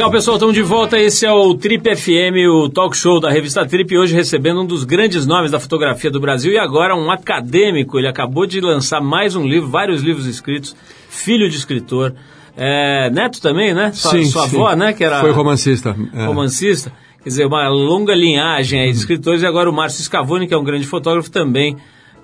[0.00, 0.98] Legal, pessoal, estamos de volta.
[0.98, 3.98] Esse é o Trip FM, o talk show da revista Trip.
[3.98, 7.98] Hoje recebendo um dos grandes nomes da fotografia do Brasil e agora um acadêmico.
[7.98, 10.74] Ele acabou de lançar mais um livro, vários livros escritos,
[11.10, 12.14] filho de escritor.
[12.56, 13.92] É, neto também, né?
[13.92, 14.56] Sua, Sim, sua sim.
[14.56, 14.94] avó, né?
[14.94, 15.94] Que era Foi romancista.
[16.14, 16.24] é.
[16.24, 16.90] romancista.
[17.22, 19.42] Quer dizer, uma longa linhagem aí de escritores.
[19.42, 21.76] E agora o Márcio Scavone, que é um grande fotógrafo, também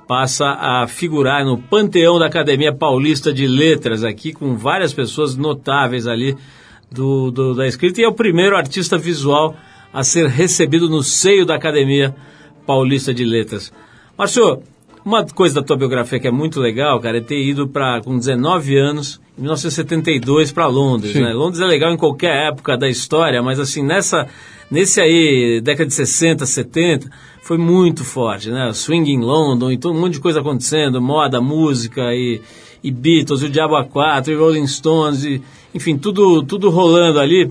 [0.08, 6.06] passa a figurar no panteão da Academia Paulista de Letras, aqui com várias pessoas notáveis
[6.06, 6.38] ali
[6.90, 8.00] do, do- da escrita.
[8.00, 9.56] E é o primeiro artista visual
[9.92, 12.14] a ser recebido no seio da Academia
[12.66, 13.72] Paulista de Letras.
[14.18, 14.62] Márcio,
[15.04, 18.18] uma coisa da tua biografia que é muito legal, cara, é ter ido para com
[18.18, 21.12] 19 anos, em 1972, para Londres.
[21.12, 21.22] Sim.
[21.22, 21.32] Né?
[21.32, 24.26] Londres é legal em qualquer época da história, mas assim, nessa,
[24.70, 27.08] nesse aí, década de 60, 70,
[27.42, 28.72] foi muito forte, né?
[28.72, 32.40] Swing em London e todo um monte de coisa acontecendo, moda, música e,
[32.82, 35.40] e Beatles, e o Diabo A4, e Rolling Stones, e,
[35.76, 37.50] enfim, tudo, tudo rolando ali.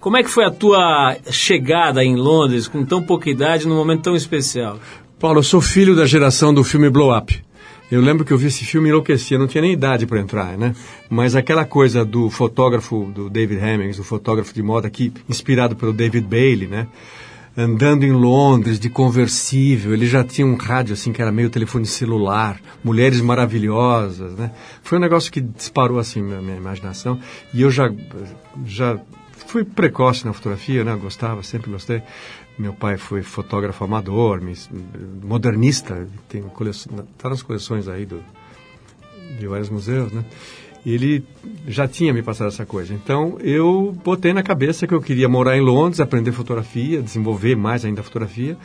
[0.00, 4.02] Como é que foi a tua chegada em Londres com tão pouca idade num momento
[4.02, 4.78] tão especial?
[5.18, 7.42] Paulo, eu sou filho da geração do filme Blow Up.
[7.90, 10.20] Eu lembro que eu vi esse filme e enlouqueci, eu não tinha nem idade para
[10.20, 10.74] entrar, né?
[11.08, 15.92] Mas aquela coisa do fotógrafo, do David Hemmings, o fotógrafo de moda aqui, inspirado pelo
[15.92, 16.86] David Bailey, né?
[17.60, 21.84] Andando em Londres de conversível, ele já tinha um rádio assim que era meio telefone
[21.86, 24.52] celular, mulheres maravilhosas, né?
[24.80, 27.18] Foi um negócio que disparou assim minha, minha imaginação
[27.52, 27.92] e eu já
[28.64, 28.96] já
[29.32, 30.94] fui precoce na fotografia, né?
[30.94, 32.00] Gostava, sempre gostei.
[32.56, 34.40] Meu pai foi fotógrafo amador,
[35.24, 38.22] modernista, tem coleção, tá nas coleções aí do,
[39.36, 40.24] de vários museus, né?
[40.92, 41.24] Ele
[41.66, 42.94] já tinha me passado essa coisa.
[42.94, 47.84] Então eu botei na cabeça que eu queria morar em Londres, aprender fotografia, desenvolver mais
[47.84, 48.56] ainda a fotografia.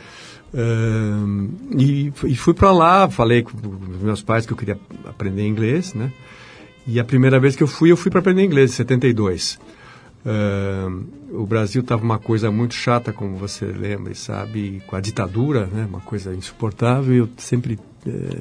[0.54, 5.46] Ahn, e, e fui para lá, falei com os meus pais que eu queria aprender
[5.46, 6.12] inglês, né?
[6.86, 9.58] E a primeira vez que eu fui, eu fui para aprender inglês, em 72.
[10.24, 15.00] Ahn, o Brasil estava uma coisa muito chata, como você lembra e sabe, com a
[15.00, 15.86] ditadura, né?
[15.88, 17.14] Uma coisa insuportável.
[17.14, 18.38] Eu sempre eh,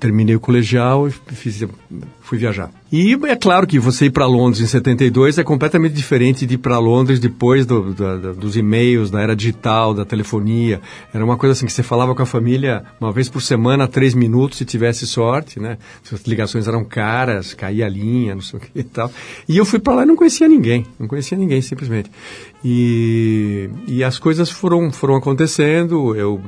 [0.00, 1.64] terminei o colegial e fiz,
[2.24, 2.70] fui viajar.
[2.90, 6.58] E é claro que você ir para Londres em 72 é completamente diferente de ir
[6.58, 10.80] para Londres depois do- da- da- dos e-mails, da era digital, da telefonia.
[11.12, 14.14] Era uma coisa assim que você falava com a família uma vez por semana, três
[14.14, 15.76] minutos, se tivesse sorte, né?
[16.12, 19.10] As ligações eram caras, caía a linha, não sei o que e tal.
[19.48, 22.10] E eu fui para lá e não conhecia ninguém, não conhecia ninguém, simplesmente.
[22.66, 26.40] E, e as coisas foram, foram acontecendo, eu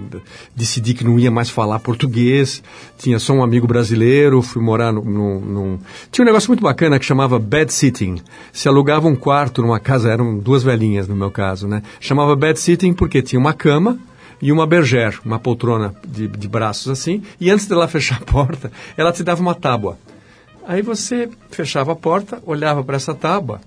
[0.57, 2.63] decidi que não ia mais falar português,
[2.97, 5.05] tinha só um amigo brasileiro, fui morar no,
[6.11, 8.17] Tinha um negócio muito bacana que chamava bed sitting.
[8.53, 11.83] Se alugava um quarto numa casa, eram duas velhinhas no meu caso, né?
[12.01, 13.99] Chamava bed sitting porque tinha uma cama
[14.41, 18.71] e uma berger, uma poltrona de, de braços assim, e antes dela fechar a porta,
[18.97, 19.99] ela te dava uma tábua.
[20.67, 23.61] Aí você fechava a porta, olhava para essa tábua,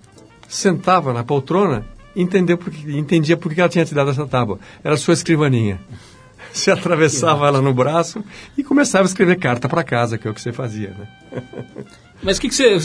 [0.48, 1.86] sentava na poltrona,
[2.16, 4.60] entendeu porque, entendia por que ela tinha te dado essa tábua.
[4.84, 5.80] Era sua escrivaninha.
[6.54, 8.24] Você atravessava ela no braço
[8.58, 11.42] e começava a escrever carta para casa, que é o que você fazia, né?
[12.22, 12.76] Mas o que, que você.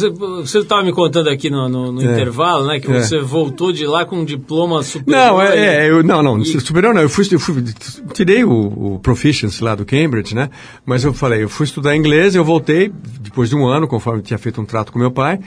[0.58, 2.04] Estava me contando aqui no, no- no É.
[2.04, 2.78] intervalo, né?
[2.78, 3.00] Que É.
[3.00, 5.26] você voltou de lá com um diploma superior.
[5.26, 7.64] Não, é, é, eu, não, não, E- superior não, eu fui, eu fui
[8.12, 8.50] tirei o,
[8.94, 10.50] o proficiency lá do Cambridge, né?
[10.86, 14.38] Mas eu falei, eu fui estudar inglês, eu voltei depois de um ano, conforme tinha
[14.38, 15.40] feito um trato com meu pai,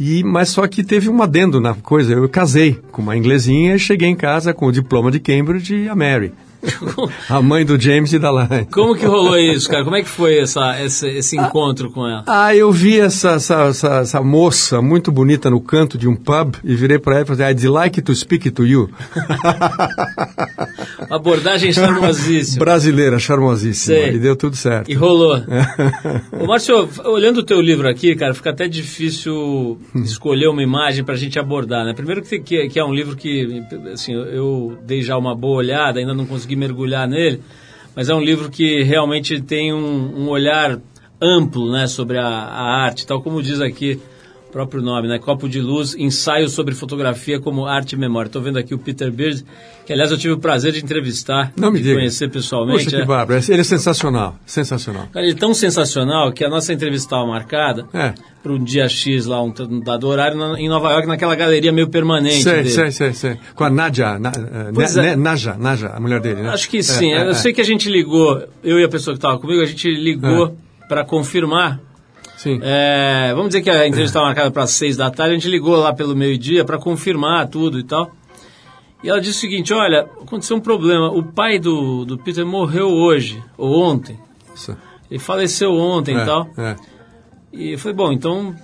[0.00, 3.78] e mas só que teve um adendo na coisa, eu casei com uma inglesinha e
[3.78, 6.32] cheguei em casa com o diploma de Cambridge e a Mary,
[7.28, 8.66] a mãe do James e da Lai.
[8.70, 9.84] Como que rolou isso, cara?
[9.84, 12.24] Como é que foi essa, esse, esse encontro com ela?
[12.26, 16.56] Ah, eu vi essa, essa, essa, essa moça muito bonita no canto de um pub
[16.64, 18.90] e virei para ela e falei, I'd like to speak to you.
[21.10, 22.64] Abordagem charmosíssima.
[22.64, 23.96] Brasileira, charmosíssima.
[23.96, 24.14] Sei.
[24.14, 24.90] E deu tudo certo.
[24.90, 25.36] E rolou.
[26.32, 31.16] Ô, Márcio, olhando o teu livro aqui, cara, fica até difícil escolher uma imagem pra
[31.16, 31.94] gente abordar, né?
[31.94, 35.98] Primeiro que, que, que é um livro que, assim, eu dei já uma boa olhada,
[35.98, 37.42] ainda não consegui mergulhar nele,
[37.94, 40.80] mas é um livro que realmente tem um, um olhar
[41.20, 43.22] amplo, né, sobre a, a arte, tal.
[43.22, 44.00] Como diz aqui
[44.50, 45.18] próprio nome, né?
[45.18, 48.28] Copo de Luz, ensaio sobre fotografia como arte e memória.
[48.28, 49.42] Estou vendo aqui o Peter Beard,
[49.86, 51.96] que aliás eu tive o prazer de entrevistar, Não me de diga.
[51.96, 52.84] conhecer pessoalmente.
[52.84, 53.00] Poxa, é.
[53.00, 53.40] que bárbaro.
[53.48, 55.06] Ele é sensacional, sensacional.
[55.12, 58.14] Cara, ele é tão sensacional que a nossa entrevista estava marcada É.
[58.42, 61.88] para um dia X lá, um dado horário, na- em Nova York, naquela galeria meio
[61.88, 62.70] permanente Sei, dele.
[62.70, 63.36] sei, sei, sei.
[63.54, 65.02] Com a Nadia, na, eh, Ne- é.
[65.10, 66.48] Ne- Naja, Naja, a mulher dele, né?
[66.50, 67.12] Acho que sim.
[67.12, 67.34] É, é, eu é.
[67.34, 70.56] sei que a gente ligou, eu e a pessoa que estava comigo, a gente ligou
[70.88, 71.80] para confirmar.
[72.38, 72.60] Sim.
[72.62, 75.74] É, vamos dizer que a entrevista estava marcada para seis da tarde, a gente ligou
[75.74, 78.12] lá pelo meio-dia para confirmar tudo e tal.
[79.02, 81.10] E ela disse o seguinte: olha, aconteceu um problema.
[81.10, 84.18] O pai do, do Peter morreu hoje, ou ontem.
[84.50, 84.78] Nossa.
[85.10, 86.48] Ele faleceu ontem É, e tal.
[86.56, 86.76] é.
[87.52, 88.54] E eu falei, bom, então,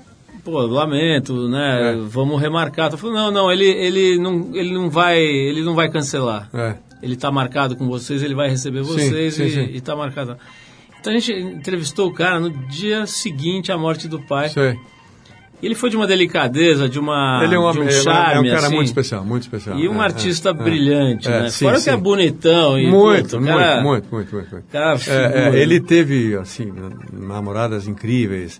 [0.44, 1.94] pô, lamento, né?
[1.94, 1.96] É.
[1.96, 2.88] Vamos remarcar.
[2.88, 6.48] Ela falou, não, não, ele, ele não, ele não vai, ele não vai cancelar.
[6.54, 6.76] É.
[7.02, 10.36] Ele está marcado com vocês, ele vai receber vocês sim, e, está marcado.
[11.04, 14.48] Então a gente entrevistou o cara no dia seguinte à morte do pai.
[14.48, 14.74] Sei.
[15.62, 18.52] Ele foi de uma delicadeza, de uma Ele é um, de um homem- charme, é
[18.52, 19.78] um cara assim, muito especial, muito especial.
[19.78, 20.54] E um É, artista é, é.
[20.54, 21.50] brilhante, É, né?
[21.50, 21.98] sim, Fora que é sim.
[21.98, 24.66] bonitão e Muito, muito, cara, muito, muito, muito, muito.
[24.72, 25.56] cara É, figura.
[25.56, 26.72] é, ele teve, assim,
[27.12, 28.58] namoradas incríveis.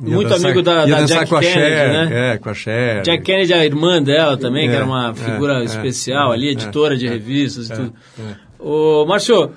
[0.00, 2.32] Muito dançar- amigo da- da Jack com a Kennedy, Cher, né?
[2.34, 3.02] É, com a Cher.
[3.02, 7.68] Jack Kennedy, a irmã dela também, que era uma figura especial ali, editora de revistas
[7.68, 7.92] e tudo.
[8.18, 8.34] é.
[8.58, 9.50] Ô, Márcio,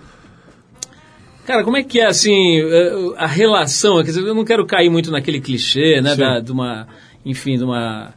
[1.46, 4.90] cara, como é que é, assim, eh, a relação, quer dizer, eu não quero cair
[4.90, 6.22] muito naquele clichê, né, Sim.
[6.22, 6.88] da, de uma,
[7.26, 8.14] enfim, de uma...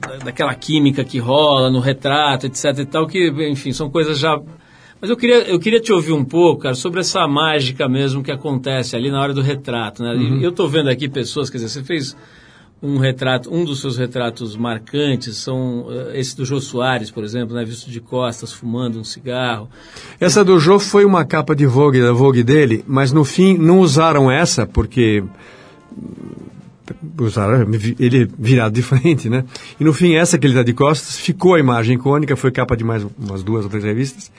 [0.00, 4.40] da- daquela química que rola no retrato, etc e tal, que, enfim, são coisas já...
[5.00, 8.30] Mas eu queria, eu queria te ouvir um pouco, cara, sobre essa mágica mesmo que
[8.32, 10.12] acontece ali na hora do retrato, né?
[10.14, 10.40] Uhum.
[10.40, 12.16] Eu estou vendo aqui pessoas, quer dizer, você fez
[12.86, 17.54] um retrato, um dos seus retratos marcantes são eh, esse do Jô Soares, por exemplo,
[17.56, 19.68] né, visto de costas, fumando um cigarro.
[20.20, 23.80] Essa do Jô foi uma capa de Vogue, da Vogue dele, mas no fim não
[23.80, 25.24] usaram essa porque
[26.94, 27.66] hum, usaram
[27.98, 29.44] ele virado de frente, né?
[29.80, 32.76] E no fim essa que ele está de costas ficou a imagem icônica, foi capa
[32.76, 34.30] de mais umas duas ou três revistas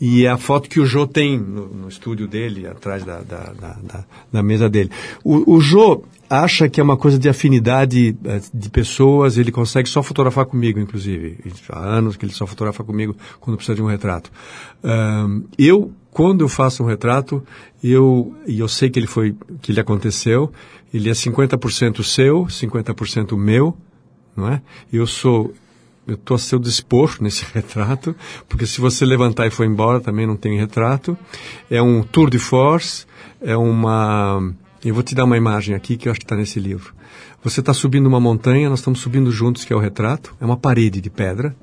[0.00, 3.52] e é a foto que o Jô tem no, no estúdio dele, atrás da, da,
[3.52, 4.90] da, da- mesa dele.
[5.24, 9.88] O, o Jô acha que é uma coisa de afinidade eh, de pessoas, ele consegue
[9.88, 11.38] só fotografar comigo, inclusive.
[11.70, 14.30] Há anos que ele só fotografa comigo quando precisa de um retrato.
[14.84, 17.40] Ahn, eu, quando eu faço um retrato,
[17.80, 20.50] eu, e eu sei que ele foi, que ele aconteceu,
[20.92, 23.76] ele é 50% seu, 50% meu,
[24.36, 24.60] não é?
[24.92, 25.54] Eu sou,
[26.08, 28.16] eu estou a seu dispor nesse retrato,
[28.48, 31.16] porque se você levantar e for embora também não tem retrato.
[31.70, 33.06] É um tour de force,
[33.40, 34.42] é uma...
[34.84, 36.94] Eu vou te dar uma imagem aqui que eu acho que está nesse livro.
[37.44, 40.34] Você está subindo uma montanha, nós estamos subindo juntos, que é o retrato.
[40.40, 41.54] É uma parede de pedra.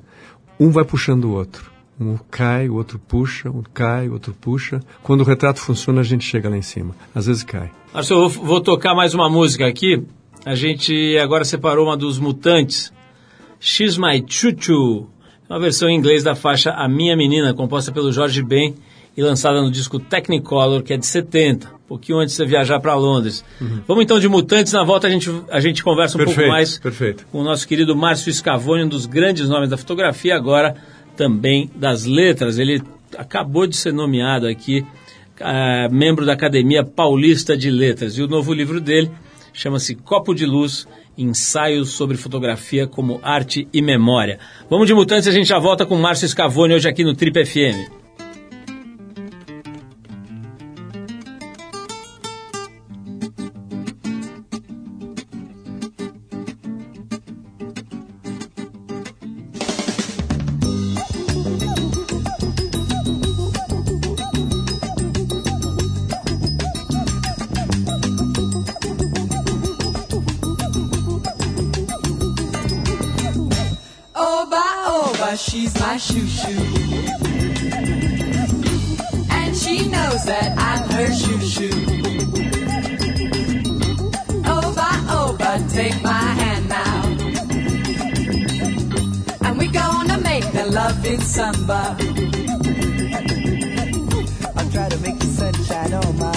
[0.58, 1.75] Um vai puxando o outro.
[1.98, 4.80] Um cai, o outro puxa, um cai, o outro puxa.
[5.02, 6.94] Quando o retrato funciona, a gente chega lá em cima.
[7.14, 7.70] Às vezes cai.
[8.10, 10.02] Eu vou, tocar mais uma música aqui
[10.44, 12.92] A gente agora separou uma dos Mutantes,
[13.58, 15.10] She's My Choo
[15.48, 18.74] uma versão em inglês da faixa A Minha Menina, composta pelo Jorge Ben
[19.16, 22.80] e lançada no disco Technicolor, que é de 70, um pouquinho antes de você viajar
[22.80, 23.44] para Londres.
[23.86, 26.78] Vamos então de Mutantes, na volta a gente, a gente conversa um Perfeito, pouco mais
[26.78, 27.26] perfeito.
[27.32, 30.76] com o nosso querido Márcio Scavone, um dos grandes nomes da fotografia, agora
[31.16, 32.58] também das letras.
[32.58, 32.82] Ele
[33.16, 34.84] acabou de ser nomeado aqui
[35.40, 38.16] ah, membro da Academia Paulista de Letras.
[38.16, 39.10] E o novo livro dele
[39.52, 40.86] chama-se Copo de Luz,
[41.16, 44.38] Ensaios sobre Fotografia como Arte e Memória.
[44.68, 48.05] Vamos de Mutantes, a gente já volta com Márcio Scavone hoje aqui no Trip FM.
[75.56, 76.64] She's my shoo shoo.
[79.30, 81.76] And she knows that I'm her shoo shoo.
[84.54, 84.90] Oba,
[85.20, 87.02] oba, take my hand now.
[89.46, 91.82] And we're gonna make the love in samba.
[94.56, 96.35] I'll try to make the sunshine on my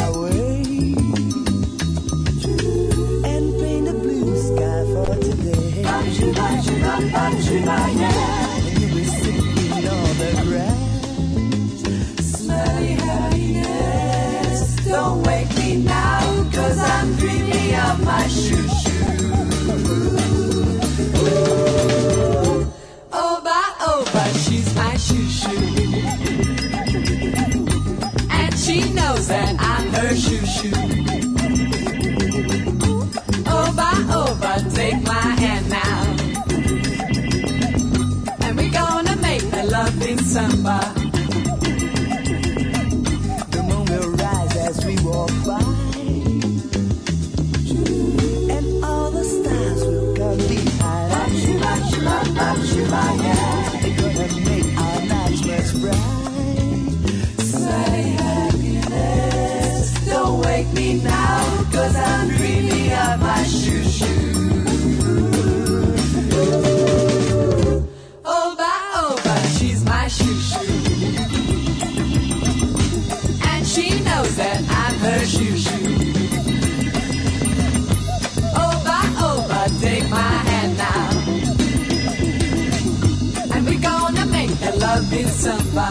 [70.11, 70.17] And
[73.67, 75.85] she knows that I'm her shoo shoo.
[78.57, 81.09] Oba, over, take my hand now.
[83.53, 85.89] And we're gonna make the love in samba.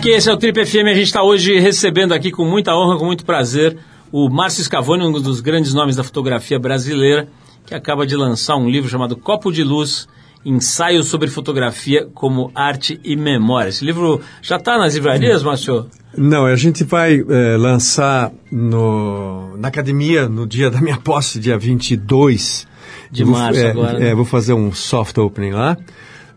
[0.00, 0.86] Ok, esse é o Trip FM.
[0.86, 3.76] A gente está hoje recebendo aqui com muita honra, com muito prazer,
[4.10, 7.28] o Márcio Scavone, um dos grandes nomes da fotografia brasileira,
[7.66, 10.08] que acaba de lançar um livro chamado Copo de Luz,
[10.42, 13.68] Ensaios sobre Fotografia como Arte e Memória.
[13.68, 15.86] Esse livro já está nas livrarias, Márcio?
[16.16, 21.58] Não, a gente vai eh, lançar no, na academia no dia da minha posse, dia
[21.58, 22.66] 22
[23.12, 24.08] De Vou- março é, agora, né?
[24.08, 25.76] é, vou fazer um soft opening lá.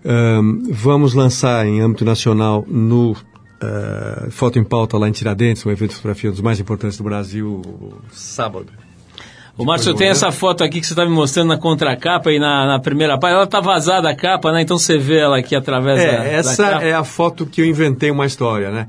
[0.05, 3.16] Ahn, vamos lançar em âmbito nacional no
[3.64, 6.97] eh, Foto em Pauta lá em Tiradentes, um evento de fotografia um dos mais importantes
[6.97, 7.61] do Brasil,
[8.11, 8.68] sábado.
[9.55, 12.66] O Márcio, tem essa foto aqui que você está me mostrando na contracapa e na,
[12.66, 13.38] na primeira página.
[13.38, 14.64] Ela está vazada a capa, né?
[14.64, 16.84] Então você vê ela aqui através da, É, da essa capa.
[16.84, 18.88] é a foto que eu inventei uma história, né?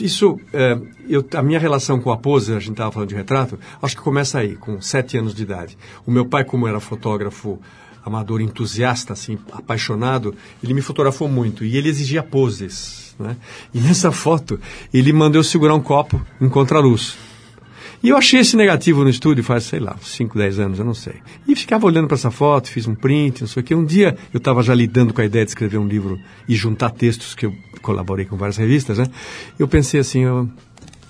[0.00, 3.58] Isso, é, eu, a minha relação com a pose, a gente estava falando de retrato,
[3.82, 5.76] acho que começa aí, com sete anos de idade.
[6.06, 7.58] O meu pai, como era fotógrafo
[8.06, 13.36] amador entusiasta, assim, apaixonado, ele me fotografou muito e ele exigia poses, né?
[13.72, 14.58] E nessa foto,
[14.92, 17.16] ele mandou eu segurar um copo em contraluz.
[18.04, 20.92] E eu achei esse negativo no estúdio faz, sei lá, 5, 10 anos, eu não
[20.92, 21.14] sei.
[21.48, 23.74] E ficava olhando para essa foto, fiz um print, não sei o quê.
[23.74, 26.90] Um dia eu estava já lidando com a ideia de escrever um livro e juntar
[26.90, 29.06] textos, que eu colaborei com várias revistas, né?
[29.58, 30.46] Eu pensei assim, eu,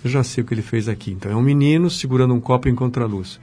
[0.04, 1.10] eu já sei o que ele fez aqui.
[1.10, 3.40] Então é um menino segurando um copo em contraluz.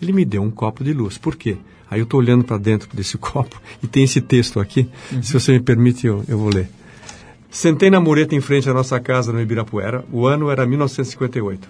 [0.00, 1.18] Ele me deu um copo de luz.
[1.18, 1.56] Por quê?
[1.90, 4.88] Aí eu estou olhando para dentro desse copo e tem esse texto aqui.
[5.20, 6.68] Se você me permite, eu, eu vou ler.
[7.52, 10.06] Sentei na mureta em frente à nossa casa no Ibirapuera.
[10.10, 11.68] O ano era 1958.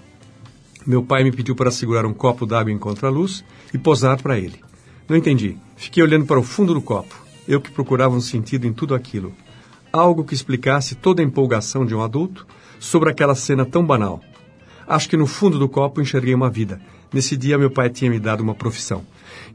[0.86, 4.60] Meu pai me pediu para segurar um copo d'água em contra-luz e posar para ele.
[5.08, 5.56] Não entendi.
[5.74, 7.20] Fiquei olhando para o fundo do copo.
[7.48, 9.32] Eu que procurava um sentido em tudo aquilo.
[9.92, 12.46] Algo que explicasse toda a empolgação de um adulto
[12.78, 14.20] sobre aquela cena tão banal.
[14.86, 16.80] Acho que no fundo do copo enxerguei uma vida.
[17.12, 19.02] Nesse dia, meu pai tinha me dado uma profissão.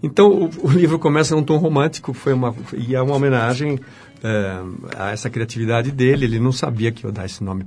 [0.03, 3.80] Então, o, o livro começa num tom romântico, foi uma, e é uma homenagem
[4.97, 6.26] a essa criatividade dele.
[6.26, 7.65] Ele não sabia que eu ia dar esse nome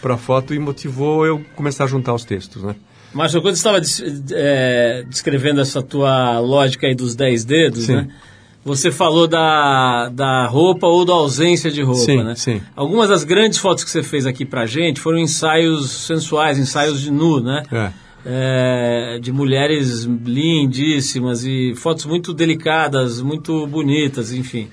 [0.00, 2.74] para a foto e motivou eu começar a juntar os textos, né?
[3.12, 7.96] Márcio, quando você estava é, descrevendo essa tua lógica aí dos 10 dedos, Sim.
[7.96, 8.08] né?
[8.64, 12.34] Você falou da, da roupa ou da ausência de roupa, Sim, né?
[12.36, 12.62] sim.
[12.76, 17.10] Algumas das grandes fotos que você fez aqui pra gente foram ensaios sensuais, ensaios de
[17.10, 17.64] nu, né?
[17.72, 17.92] É.
[18.24, 24.68] É, de mulheres lindíssimas e fotos muito delicadas, muito bonitas, enfim.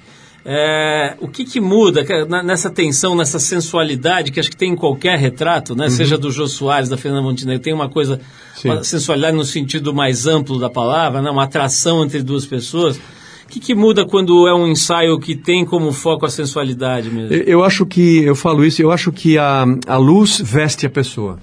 [0.45, 2.03] É, o que, que muda
[2.43, 5.89] nessa tensão, nessa sensualidade que acho que tem em qualquer retrato, né?
[5.89, 8.19] Seja do Jô Soares, da Fernanda Montenegro, tem uma coisa, Uhum.
[8.55, 8.69] Sim.
[8.69, 11.29] uma sensualidade no sentido mais amplo da palavra, né?
[11.29, 12.97] uma atração entre duas pessoas.
[12.97, 17.33] O que, que muda quando é um ensaio que tem como foco a sensualidade mesmo?
[17.33, 20.89] Eu, eu acho que, eu falo isso, eu acho que a, a luz veste a
[20.89, 21.39] pessoa.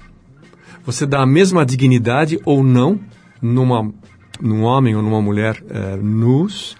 [0.85, 2.97] Você dá a mesma dignidade ou não
[3.41, 3.91] numa,
[4.41, 6.77] num homem ou numa mulher eh, nus,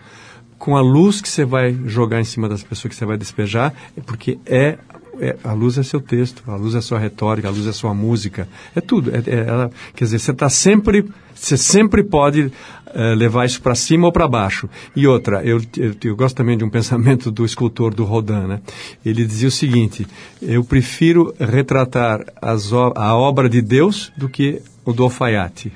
[0.57, 3.73] com a luz que você vai jogar em cima das pessoas que você vai despejar,
[3.95, 4.77] é porque é,
[5.19, 7.93] é- a luz é seu texto, a luz é sua retórica, a luz é sua
[7.93, 9.11] música, é tudo.
[9.15, 12.51] É, é- ela- quer dizer, você está sempre, você sempre pode
[12.93, 14.67] eh, levar isso para cima ou para baixo.
[14.95, 18.61] E outra, eu, eu, eu gosto também de um pensamento do escultor do Rodin, né?
[19.05, 20.07] Ele dizia o seguinte:
[20.41, 25.69] eu prefiro retratar as, a obra de Deus do que o do alfaiate.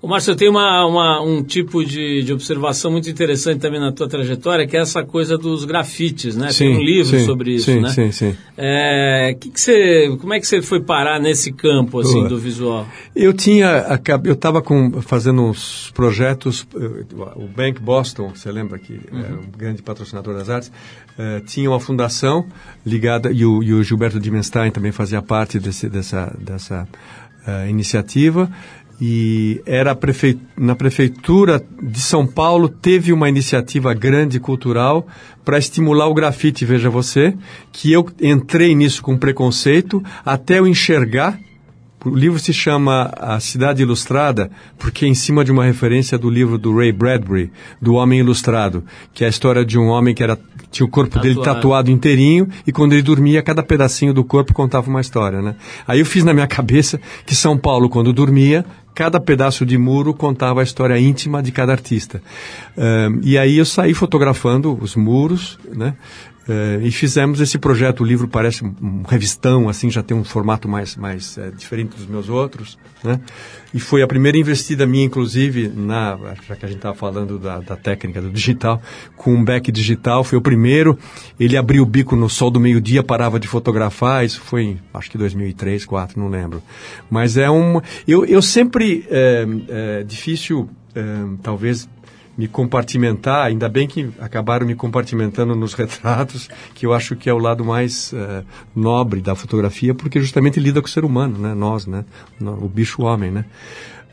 [0.00, 4.08] Ô, Márcio, tem uma, uma- um tipo de, de observação muito interessante também na tua
[4.08, 6.48] trajetória, que é essa coisa dos grafites, né?
[6.56, 7.90] tem um livro sim, sobre isso, sim, né?
[7.90, 8.34] Sim, sim.
[8.56, 12.28] É, que que você, como é que você foi parar nesse campo, assim, Boa.
[12.30, 12.86] do visual?
[13.14, 13.84] Eu tinha,
[14.24, 14.62] eu estava
[15.02, 16.66] fazendo uns projetos,
[17.36, 20.72] o Bank Boston, você lembra que era um grande patrocinador das artes,
[21.18, 22.46] eh, tinha uma fundação
[22.86, 26.88] ligada, e o, e o Gilberto Dimenstein também fazia parte desse, dessa, dessa
[27.46, 28.50] eh, iniciativa,
[29.00, 35.06] e era prefe- na prefeitura de São Paulo teve uma iniciativa grande cultural
[35.44, 37.34] para estimular o grafite, veja você,
[37.72, 41.36] que eu entrei nisso com preconceito até eu enxergar
[42.04, 46.28] o livro se chama A Cidade Ilustrada, porque é em cima de uma referência do
[46.28, 48.84] livro do Ray Bradbury, do Homem Ilustrado,
[49.14, 50.38] que é a história de um homem que era,
[50.70, 51.60] tinha o corpo dele Tatuado.
[51.60, 55.54] tatuado inteirinho e quando ele dormia, cada pedacinho do corpo contava uma história, né?
[55.86, 60.12] Aí eu fiz na minha cabeça que São Paulo, quando dormia, cada pedaço de muro
[60.12, 62.22] contava a história íntima de cada artista.
[62.76, 65.94] Ahn, e aí eu saí fotografando os muros, né?
[66.48, 70.68] Eh, e fizemos esse projeto, o livro parece um, revistão, assim, já tem um formato
[70.68, 73.20] mais, mais eh, diferente dos meus outros, né?
[73.72, 77.60] E foi a primeira investida minha, inclusive, na, já que a gente estava falando da,
[77.60, 78.82] da técnica do digital,
[79.16, 80.98] com um back digital, foi o primeiro,
[81.38, 85.10] ele abriu o bico no sol do meio-dia, parava de fotografar, isso foi em, acho
[85.10, 86.62] que 2003, 2004, não lembro.
[87.08, 91.02] Mas é um, eu, eu sempre, é, é difícil, é,
[91.42, 91.88] talvez,
[92.36, 97.32] me compartimentar, ainda bem que acabaram me compartimentando nos retratos, que eu acho que é
[97.32, 98.42] o lado mais eh,
[98.74, 101.54] nobre da fotografia, porque justamente lida com o ser humano, né?
[101.54, 102.04] Nós, né?
[102.40, 103.44] O bicho homem, né?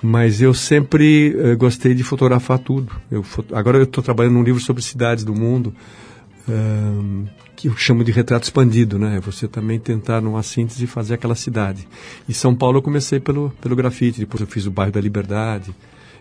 [0.01, 2.91] Mas eu sempre eh, gostei de fotografar tudo.
[3.09, 5.73] Eu Agora eu estou trabalhando num livro sobre cidades do mundo,
[6.47, 9.17] ahn, que eu chamo de retrato expandido, né?
[9.17, 11.87] É Você também tentar, numa síntese, fazer aquela cidade.
[12.27, 15.75] E São Paulo eu comecei pelo, pelo grafite, depois eu fiz o bairro da Liberdade.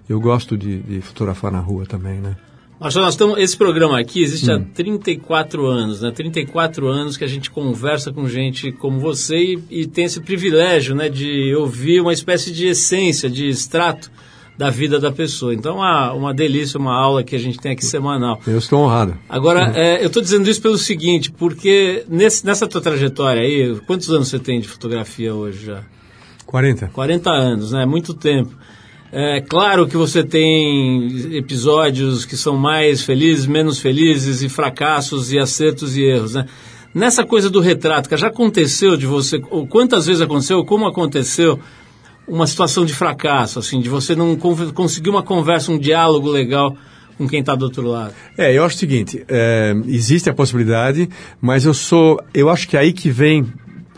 [0.08, 2.36] Eu gosto de, de fotografar na rua também, né?
[2.80, 4.54] Marcelo, nós estamos, esse programa aqui existe Hum.
[4.70, 6.12] há 34 anos, né?
[6.12, 10.94] 34 anos que a gente conversa com gente como você e, e tem esse privilégio,
[10.94, 14.10] né, de ouvir uma espécie de essência, de extrato
[14.56, 15.54] da vida da pessoa.
[15.54, 18.40] Então, uma, uma delícia, uma aula que a gente tem aqui semanal.
[18.46, 19.16] Eu estou honrado.
[19.28, 24.08] Agora, é, eu estou dizendo isso pelo seguinte, porque nesse, nessa tua trajetória aí, quantos
[24.10, 25.82] anos você tem de fotografia hoje já?
[26.46, 26.88] 40.
[26.88, 27.86] 40 anos, né?
[27.86, 28.56] Muito tempo.
[29.10, 35.38] É claro que você tem episódios que são mais felizes, menos felizes, e fracassos, e
[35.38, 36.44] acertos e erros, né?
[36.94, 41.58] Nessa coisa do retrato, que já aconteceu de você, ou quantas vezes aconteceu, como aconteceu,
[42.26, 46.76] uma situação de fracasso, assim, de você não con- conseguir uma conversa, um diálogo legal
[47.16, 48.12] com quem está do outro lado.
[48.36, 51.08] É, eu acho o seguinte, é, existe a possibilidade,
[51.40, 53.46] mas eu sou, eu acho que é aí que vem,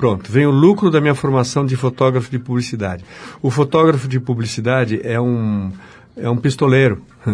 [0.01, 3.05] Pronto, vem o lucro da minha formação de fotógrafo de publicidade.
[3.43, 5.71] O fotógrafo de publicidade é um,
[6.17, 7.03] é um pistoleiro,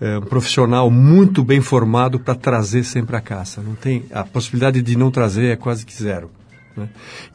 [0.00, 3.62] é um profissional muito bem formado para trazer sempre a caça.
[3.62, 6.32] Não tem, a possibilidade de não trazer é quase que zero.
[6.76, 6.88] né?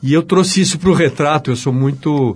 [0.04, 2.36] E eu trouxe isso para o retrato, eu sou muito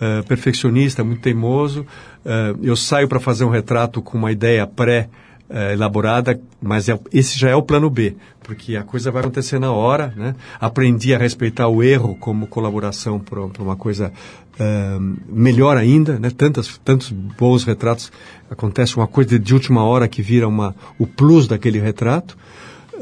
[0.00, 1.84] eh, perfeccionista, muito teimoso.
[2.24, 5.08] Eh, eu saio para fazer um retrato com uma ideia pré-
[5.50, 9.58] eh, elaborada, mas é- esse já é o plano B, porque a coisa vai acontecer
[9.58, 10.34] na hora, né?
[10.60, 14.12] Aprendi a respeitar o erro como colaboração para uma coisa
[14.58, 14.98] eh,
[15.28, 16.30] melhor ainda, né?
[16.30, 18.12] Tantas, tantos bons retratos,
[18.50, 22.36] acontece uma coisa de última hora que vira uma, o plus daquele retrato.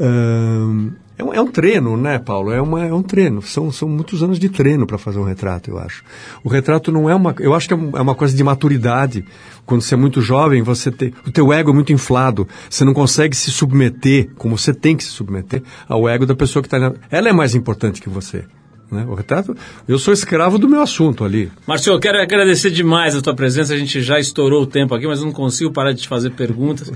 [0.00, 2.52] Ahn, é, um, é um treino, né, Paulo?
[2.52, 3.42] É, uma, é um treino.
[3.42, 6.04] São, são muitos anos de treino para fazer um retrato, eu acho.
[6.44, 7.34] O retrato não é uma.
[7.40, 9.24] Eu acho que é, é uma coisa de maturidade.
[9.66, 11.12] Quando você é muito jovem, você tem.
[11.26, 12.46] O teu ego é muito inflado.
[12.70, 16.62] Você não consegue se submeter, como você tem que se submeter, ao ego da pessoa
[16.62, 16.94] que está.
[17.10, 18.44] Ela é mais importante que você.
[18.90, 19.04] Né?
[19.06, 19.54] O retrato.
[19.86, 21.50] Eu sou escravo do meu assunto ali.
[21.66, 23.74] Márcio, eu quero agradecer demais a tua presença.
[23.74, 26.30] A gente já estourou o tempo aqui, mas eu não consigo parar de te fazer
[26.30, 26.90] perguntas.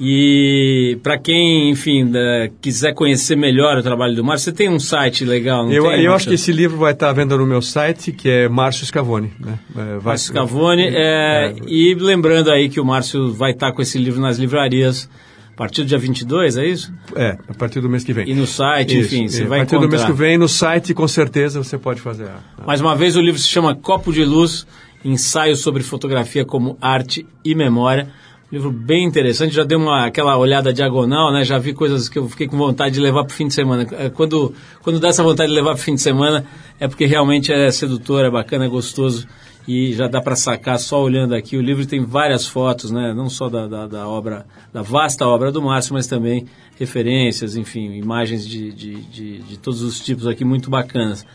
[0.00, 4.78] E para quem, enfim, da- quiser conhecer melhor o trabalho do Márcio, você tem um
[4.78, 6.02] site legal, Eu, tem?
[6.04, 8.84] eu acho que esse livro vai estar à venda no meu site, que é Márcio
[8.86, 9.32] Scavone.
[9.40, 9.58] Né?
[9.76, 10.82] É, Márcio Scavone.
[10.88, 15.08] é, E lembrando aí que o Márcio vai estar com esse livro nas livrarias
[15.56, 16.92] a partir do dia 22, é isso?
[17.14, 18.28] É, a partir do mês que vem.
[18.28, 20.06] E no site, enfim, você é, vai A partir do mês encontrar.
[20.12, 22.24] que vem, no site, com certeza, você pode fazer.
[22.24, 24.66] a- a- Mais uma vez, o livro se chama Copo de Luz,
[25.02, 28.08] Ensaio sobre Fotografia como Arte e Memória.
[28.52, 31.42] Livro bem interessante, já dei uma, aquela olhada diagonal, né?
[31.44, 33.86] Já vi coisas que eu fiquei com vontade de levar para o fim de semana.
[33.92, 36.44] É, Quando, quando dá essa vontade de levar para o fim de semana,
[36.78, 39.26] é porque realmente é sedutor, é bacana, é gostoso.
[39.66, 41.56] E já dá para sacar só olhando aqui.
[41.56, 43.12] O livro tem várias fotos, né?
[43.14, 46.46] Não só da, da, da obra, da vasta obra do Márcio, mas também
[46.78, 51.26] referências, enfim, imagens de, de, de, de todos os tipos aqui muito bacanas.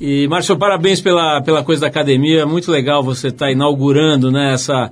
[0.00, 2.46] E, Márcio, parabéns pela, pela coisa da academia.
[2.46, 4.90] Muito legal você estar inaugurando né, essa,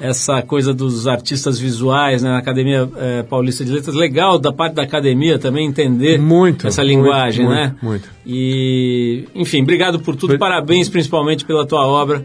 [0.00, 3.96] essa coisa dos artistas visuais né, na Academia eh, Paulista de Letras.
[3.96, 7.74] Legal da parte da academia também entender Muito, essa muito, linguagem, muito, né?
[7.82, 8.08] muito.
[8.24, 10.38] E, enfim, obrigado por tudo.
[10.38, 12.24] Parabéns principalmente pela tua obra,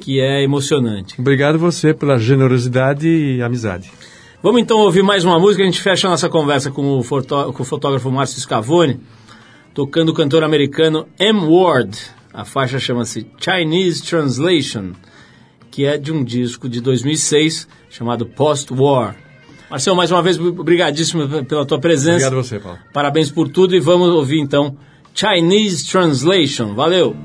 [0.00, 1.14] que é emocionante.
[1.20, 3.90] Obrigado você pela generosidade e amizade.
[4.42, 5.62] Vamos então ouvir mais uma música.
[5.62, 8.98] A gente fecha a nossa conversa com o, fotó- com o fotógrafo Márcio Scavone,
[9.74, 11.40] tocando o cantor americano M.
[11.40, 11.98] Ward.
[12.32, 14.92] A faixa chama-se Chinese Translation,
[15.70, 19.16] que é de um disco de 2006 chamado Post-War.
[19.70, 22.26] Marcelo, mais uma vez, obrigadíssimo pela tua presença.
[22.26, 22.78] Obrigado você, Paulo.
[22.92, 24.76] Parabéns por tudo e vamos ouvir então
[25.14, 26.74] Chinese Translation.
[26.74, 27.16] Valeu!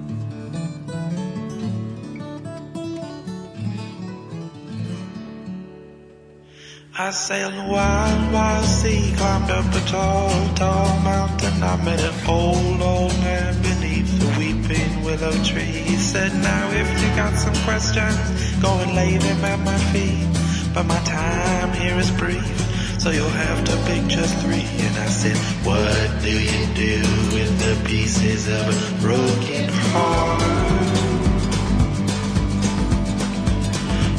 [6.97, 11.61] I sailed a wild, wild sea, climbed up a tall, tall mountain.
[11.61, 13.44] I met an old, old man the
[15.05, 15.61] willow tree.
[15.61, 18.17] He said, now if you got some questions,
[18.59, 20.27] go and lay them at my feet.
[20.73, 22.43] But my time here is brief,
[22.99, 24.65] so you'll have to pick just three.
[24.85, 26.97] And I said, what do you do
[27.35, 30.41] with the pieces of a broken heart?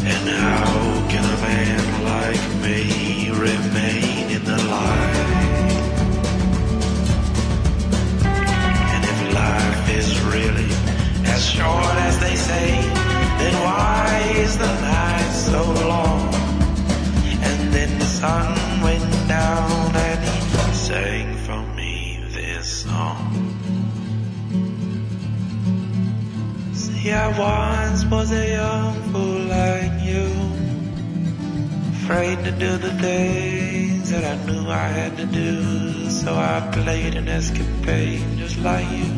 [0.07, 5.46] And how can a man like me remain in the light?
[9.87, 10.70] Life is really
[11.26, 12.70] as short as they say,
[13.39, 16.34] then why is the night so long?
[17.43, 23.53] And then the sun went down and he sang for me this song.
[26.72, 30.26] See, I once was a young fool like you,
[31.99, 36.11] afraid to do the things that I knew I had to do.
[36.11, 39.16] So I played an escapade just like you.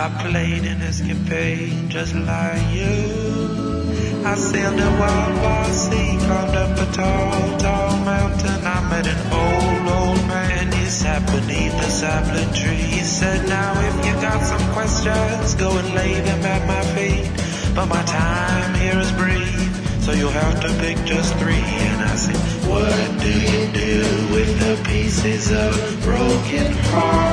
[0.00, 4.22] I played an escapade just like you.
[4.24, 8.60] I sailed a wild, wild sea, climbed up a tall, tall mountain.
[8.64, 10.70] I met an old, old man.
[10.70, 12.76] He sat beneath a sapling tree.
[12.76, 17.28] He said, now if you got some questions, go and lay them at my feet.
[17.74, 21.68] But my time here is brief, so you'll have to pick just three.
[21.90, 22.36] And I said,
[22.70, 23.98] what do you do
[24.32, 25.74] with the pieces of
[26.04, 27.27] broken heart?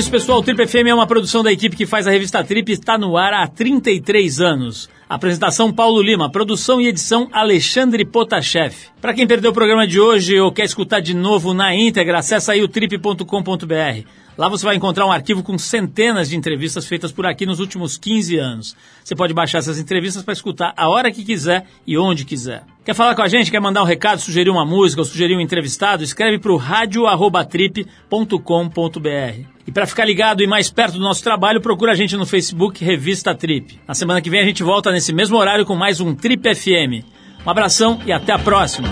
[0.00, 0.38] Isso, pessoal.
[0.38, 2.96] O Trip FM é uma produção da equipe que faz a revista Trip e está
[2.96, 4.88] no ar há 33 anos.
[5.06, 8.74] Apresentação Paulo Lima, produção e edição Alexandre Potashev.
[8.98, 12.52] Para quem perdeu o programa de hoje ou quer escutar de novo na íntegra, acessa
[12.52, 14.06] aí o trip.com.br.
[14.40, 17.98] Lá você vai encontrar um arquivo com centenas de entrevistas feitas por aqui nos últimos
[17.98, 18.74] 15 anos.
[19.04, 22.64] Você pode baixar essas entrevistas para escutar a hora que quiser e onde quiser.
[22.82, 23.50] Quer falar com a gente?
[23.50, 26.02] Quer mandar um recado, sugerir uma música ou sugerir um entrevistado?
[26.02, 29.44] Escreve para o radio@trip.com.br.
[29.66, 32.82] E para ficar ligado e mais perto do nosso trabalho, procura a gente no Facebook
[32.82, 33.78] Revista Trip.
[33.86, 37.04] Na semana que vem a gente volta nesse mesmo horário com mais um Trip FM.
[37.44, 38.88] Um abração e até a próxima.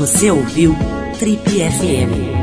[0.00, 0.74] Você ouviu
[1.18, 2.39] Trip FM.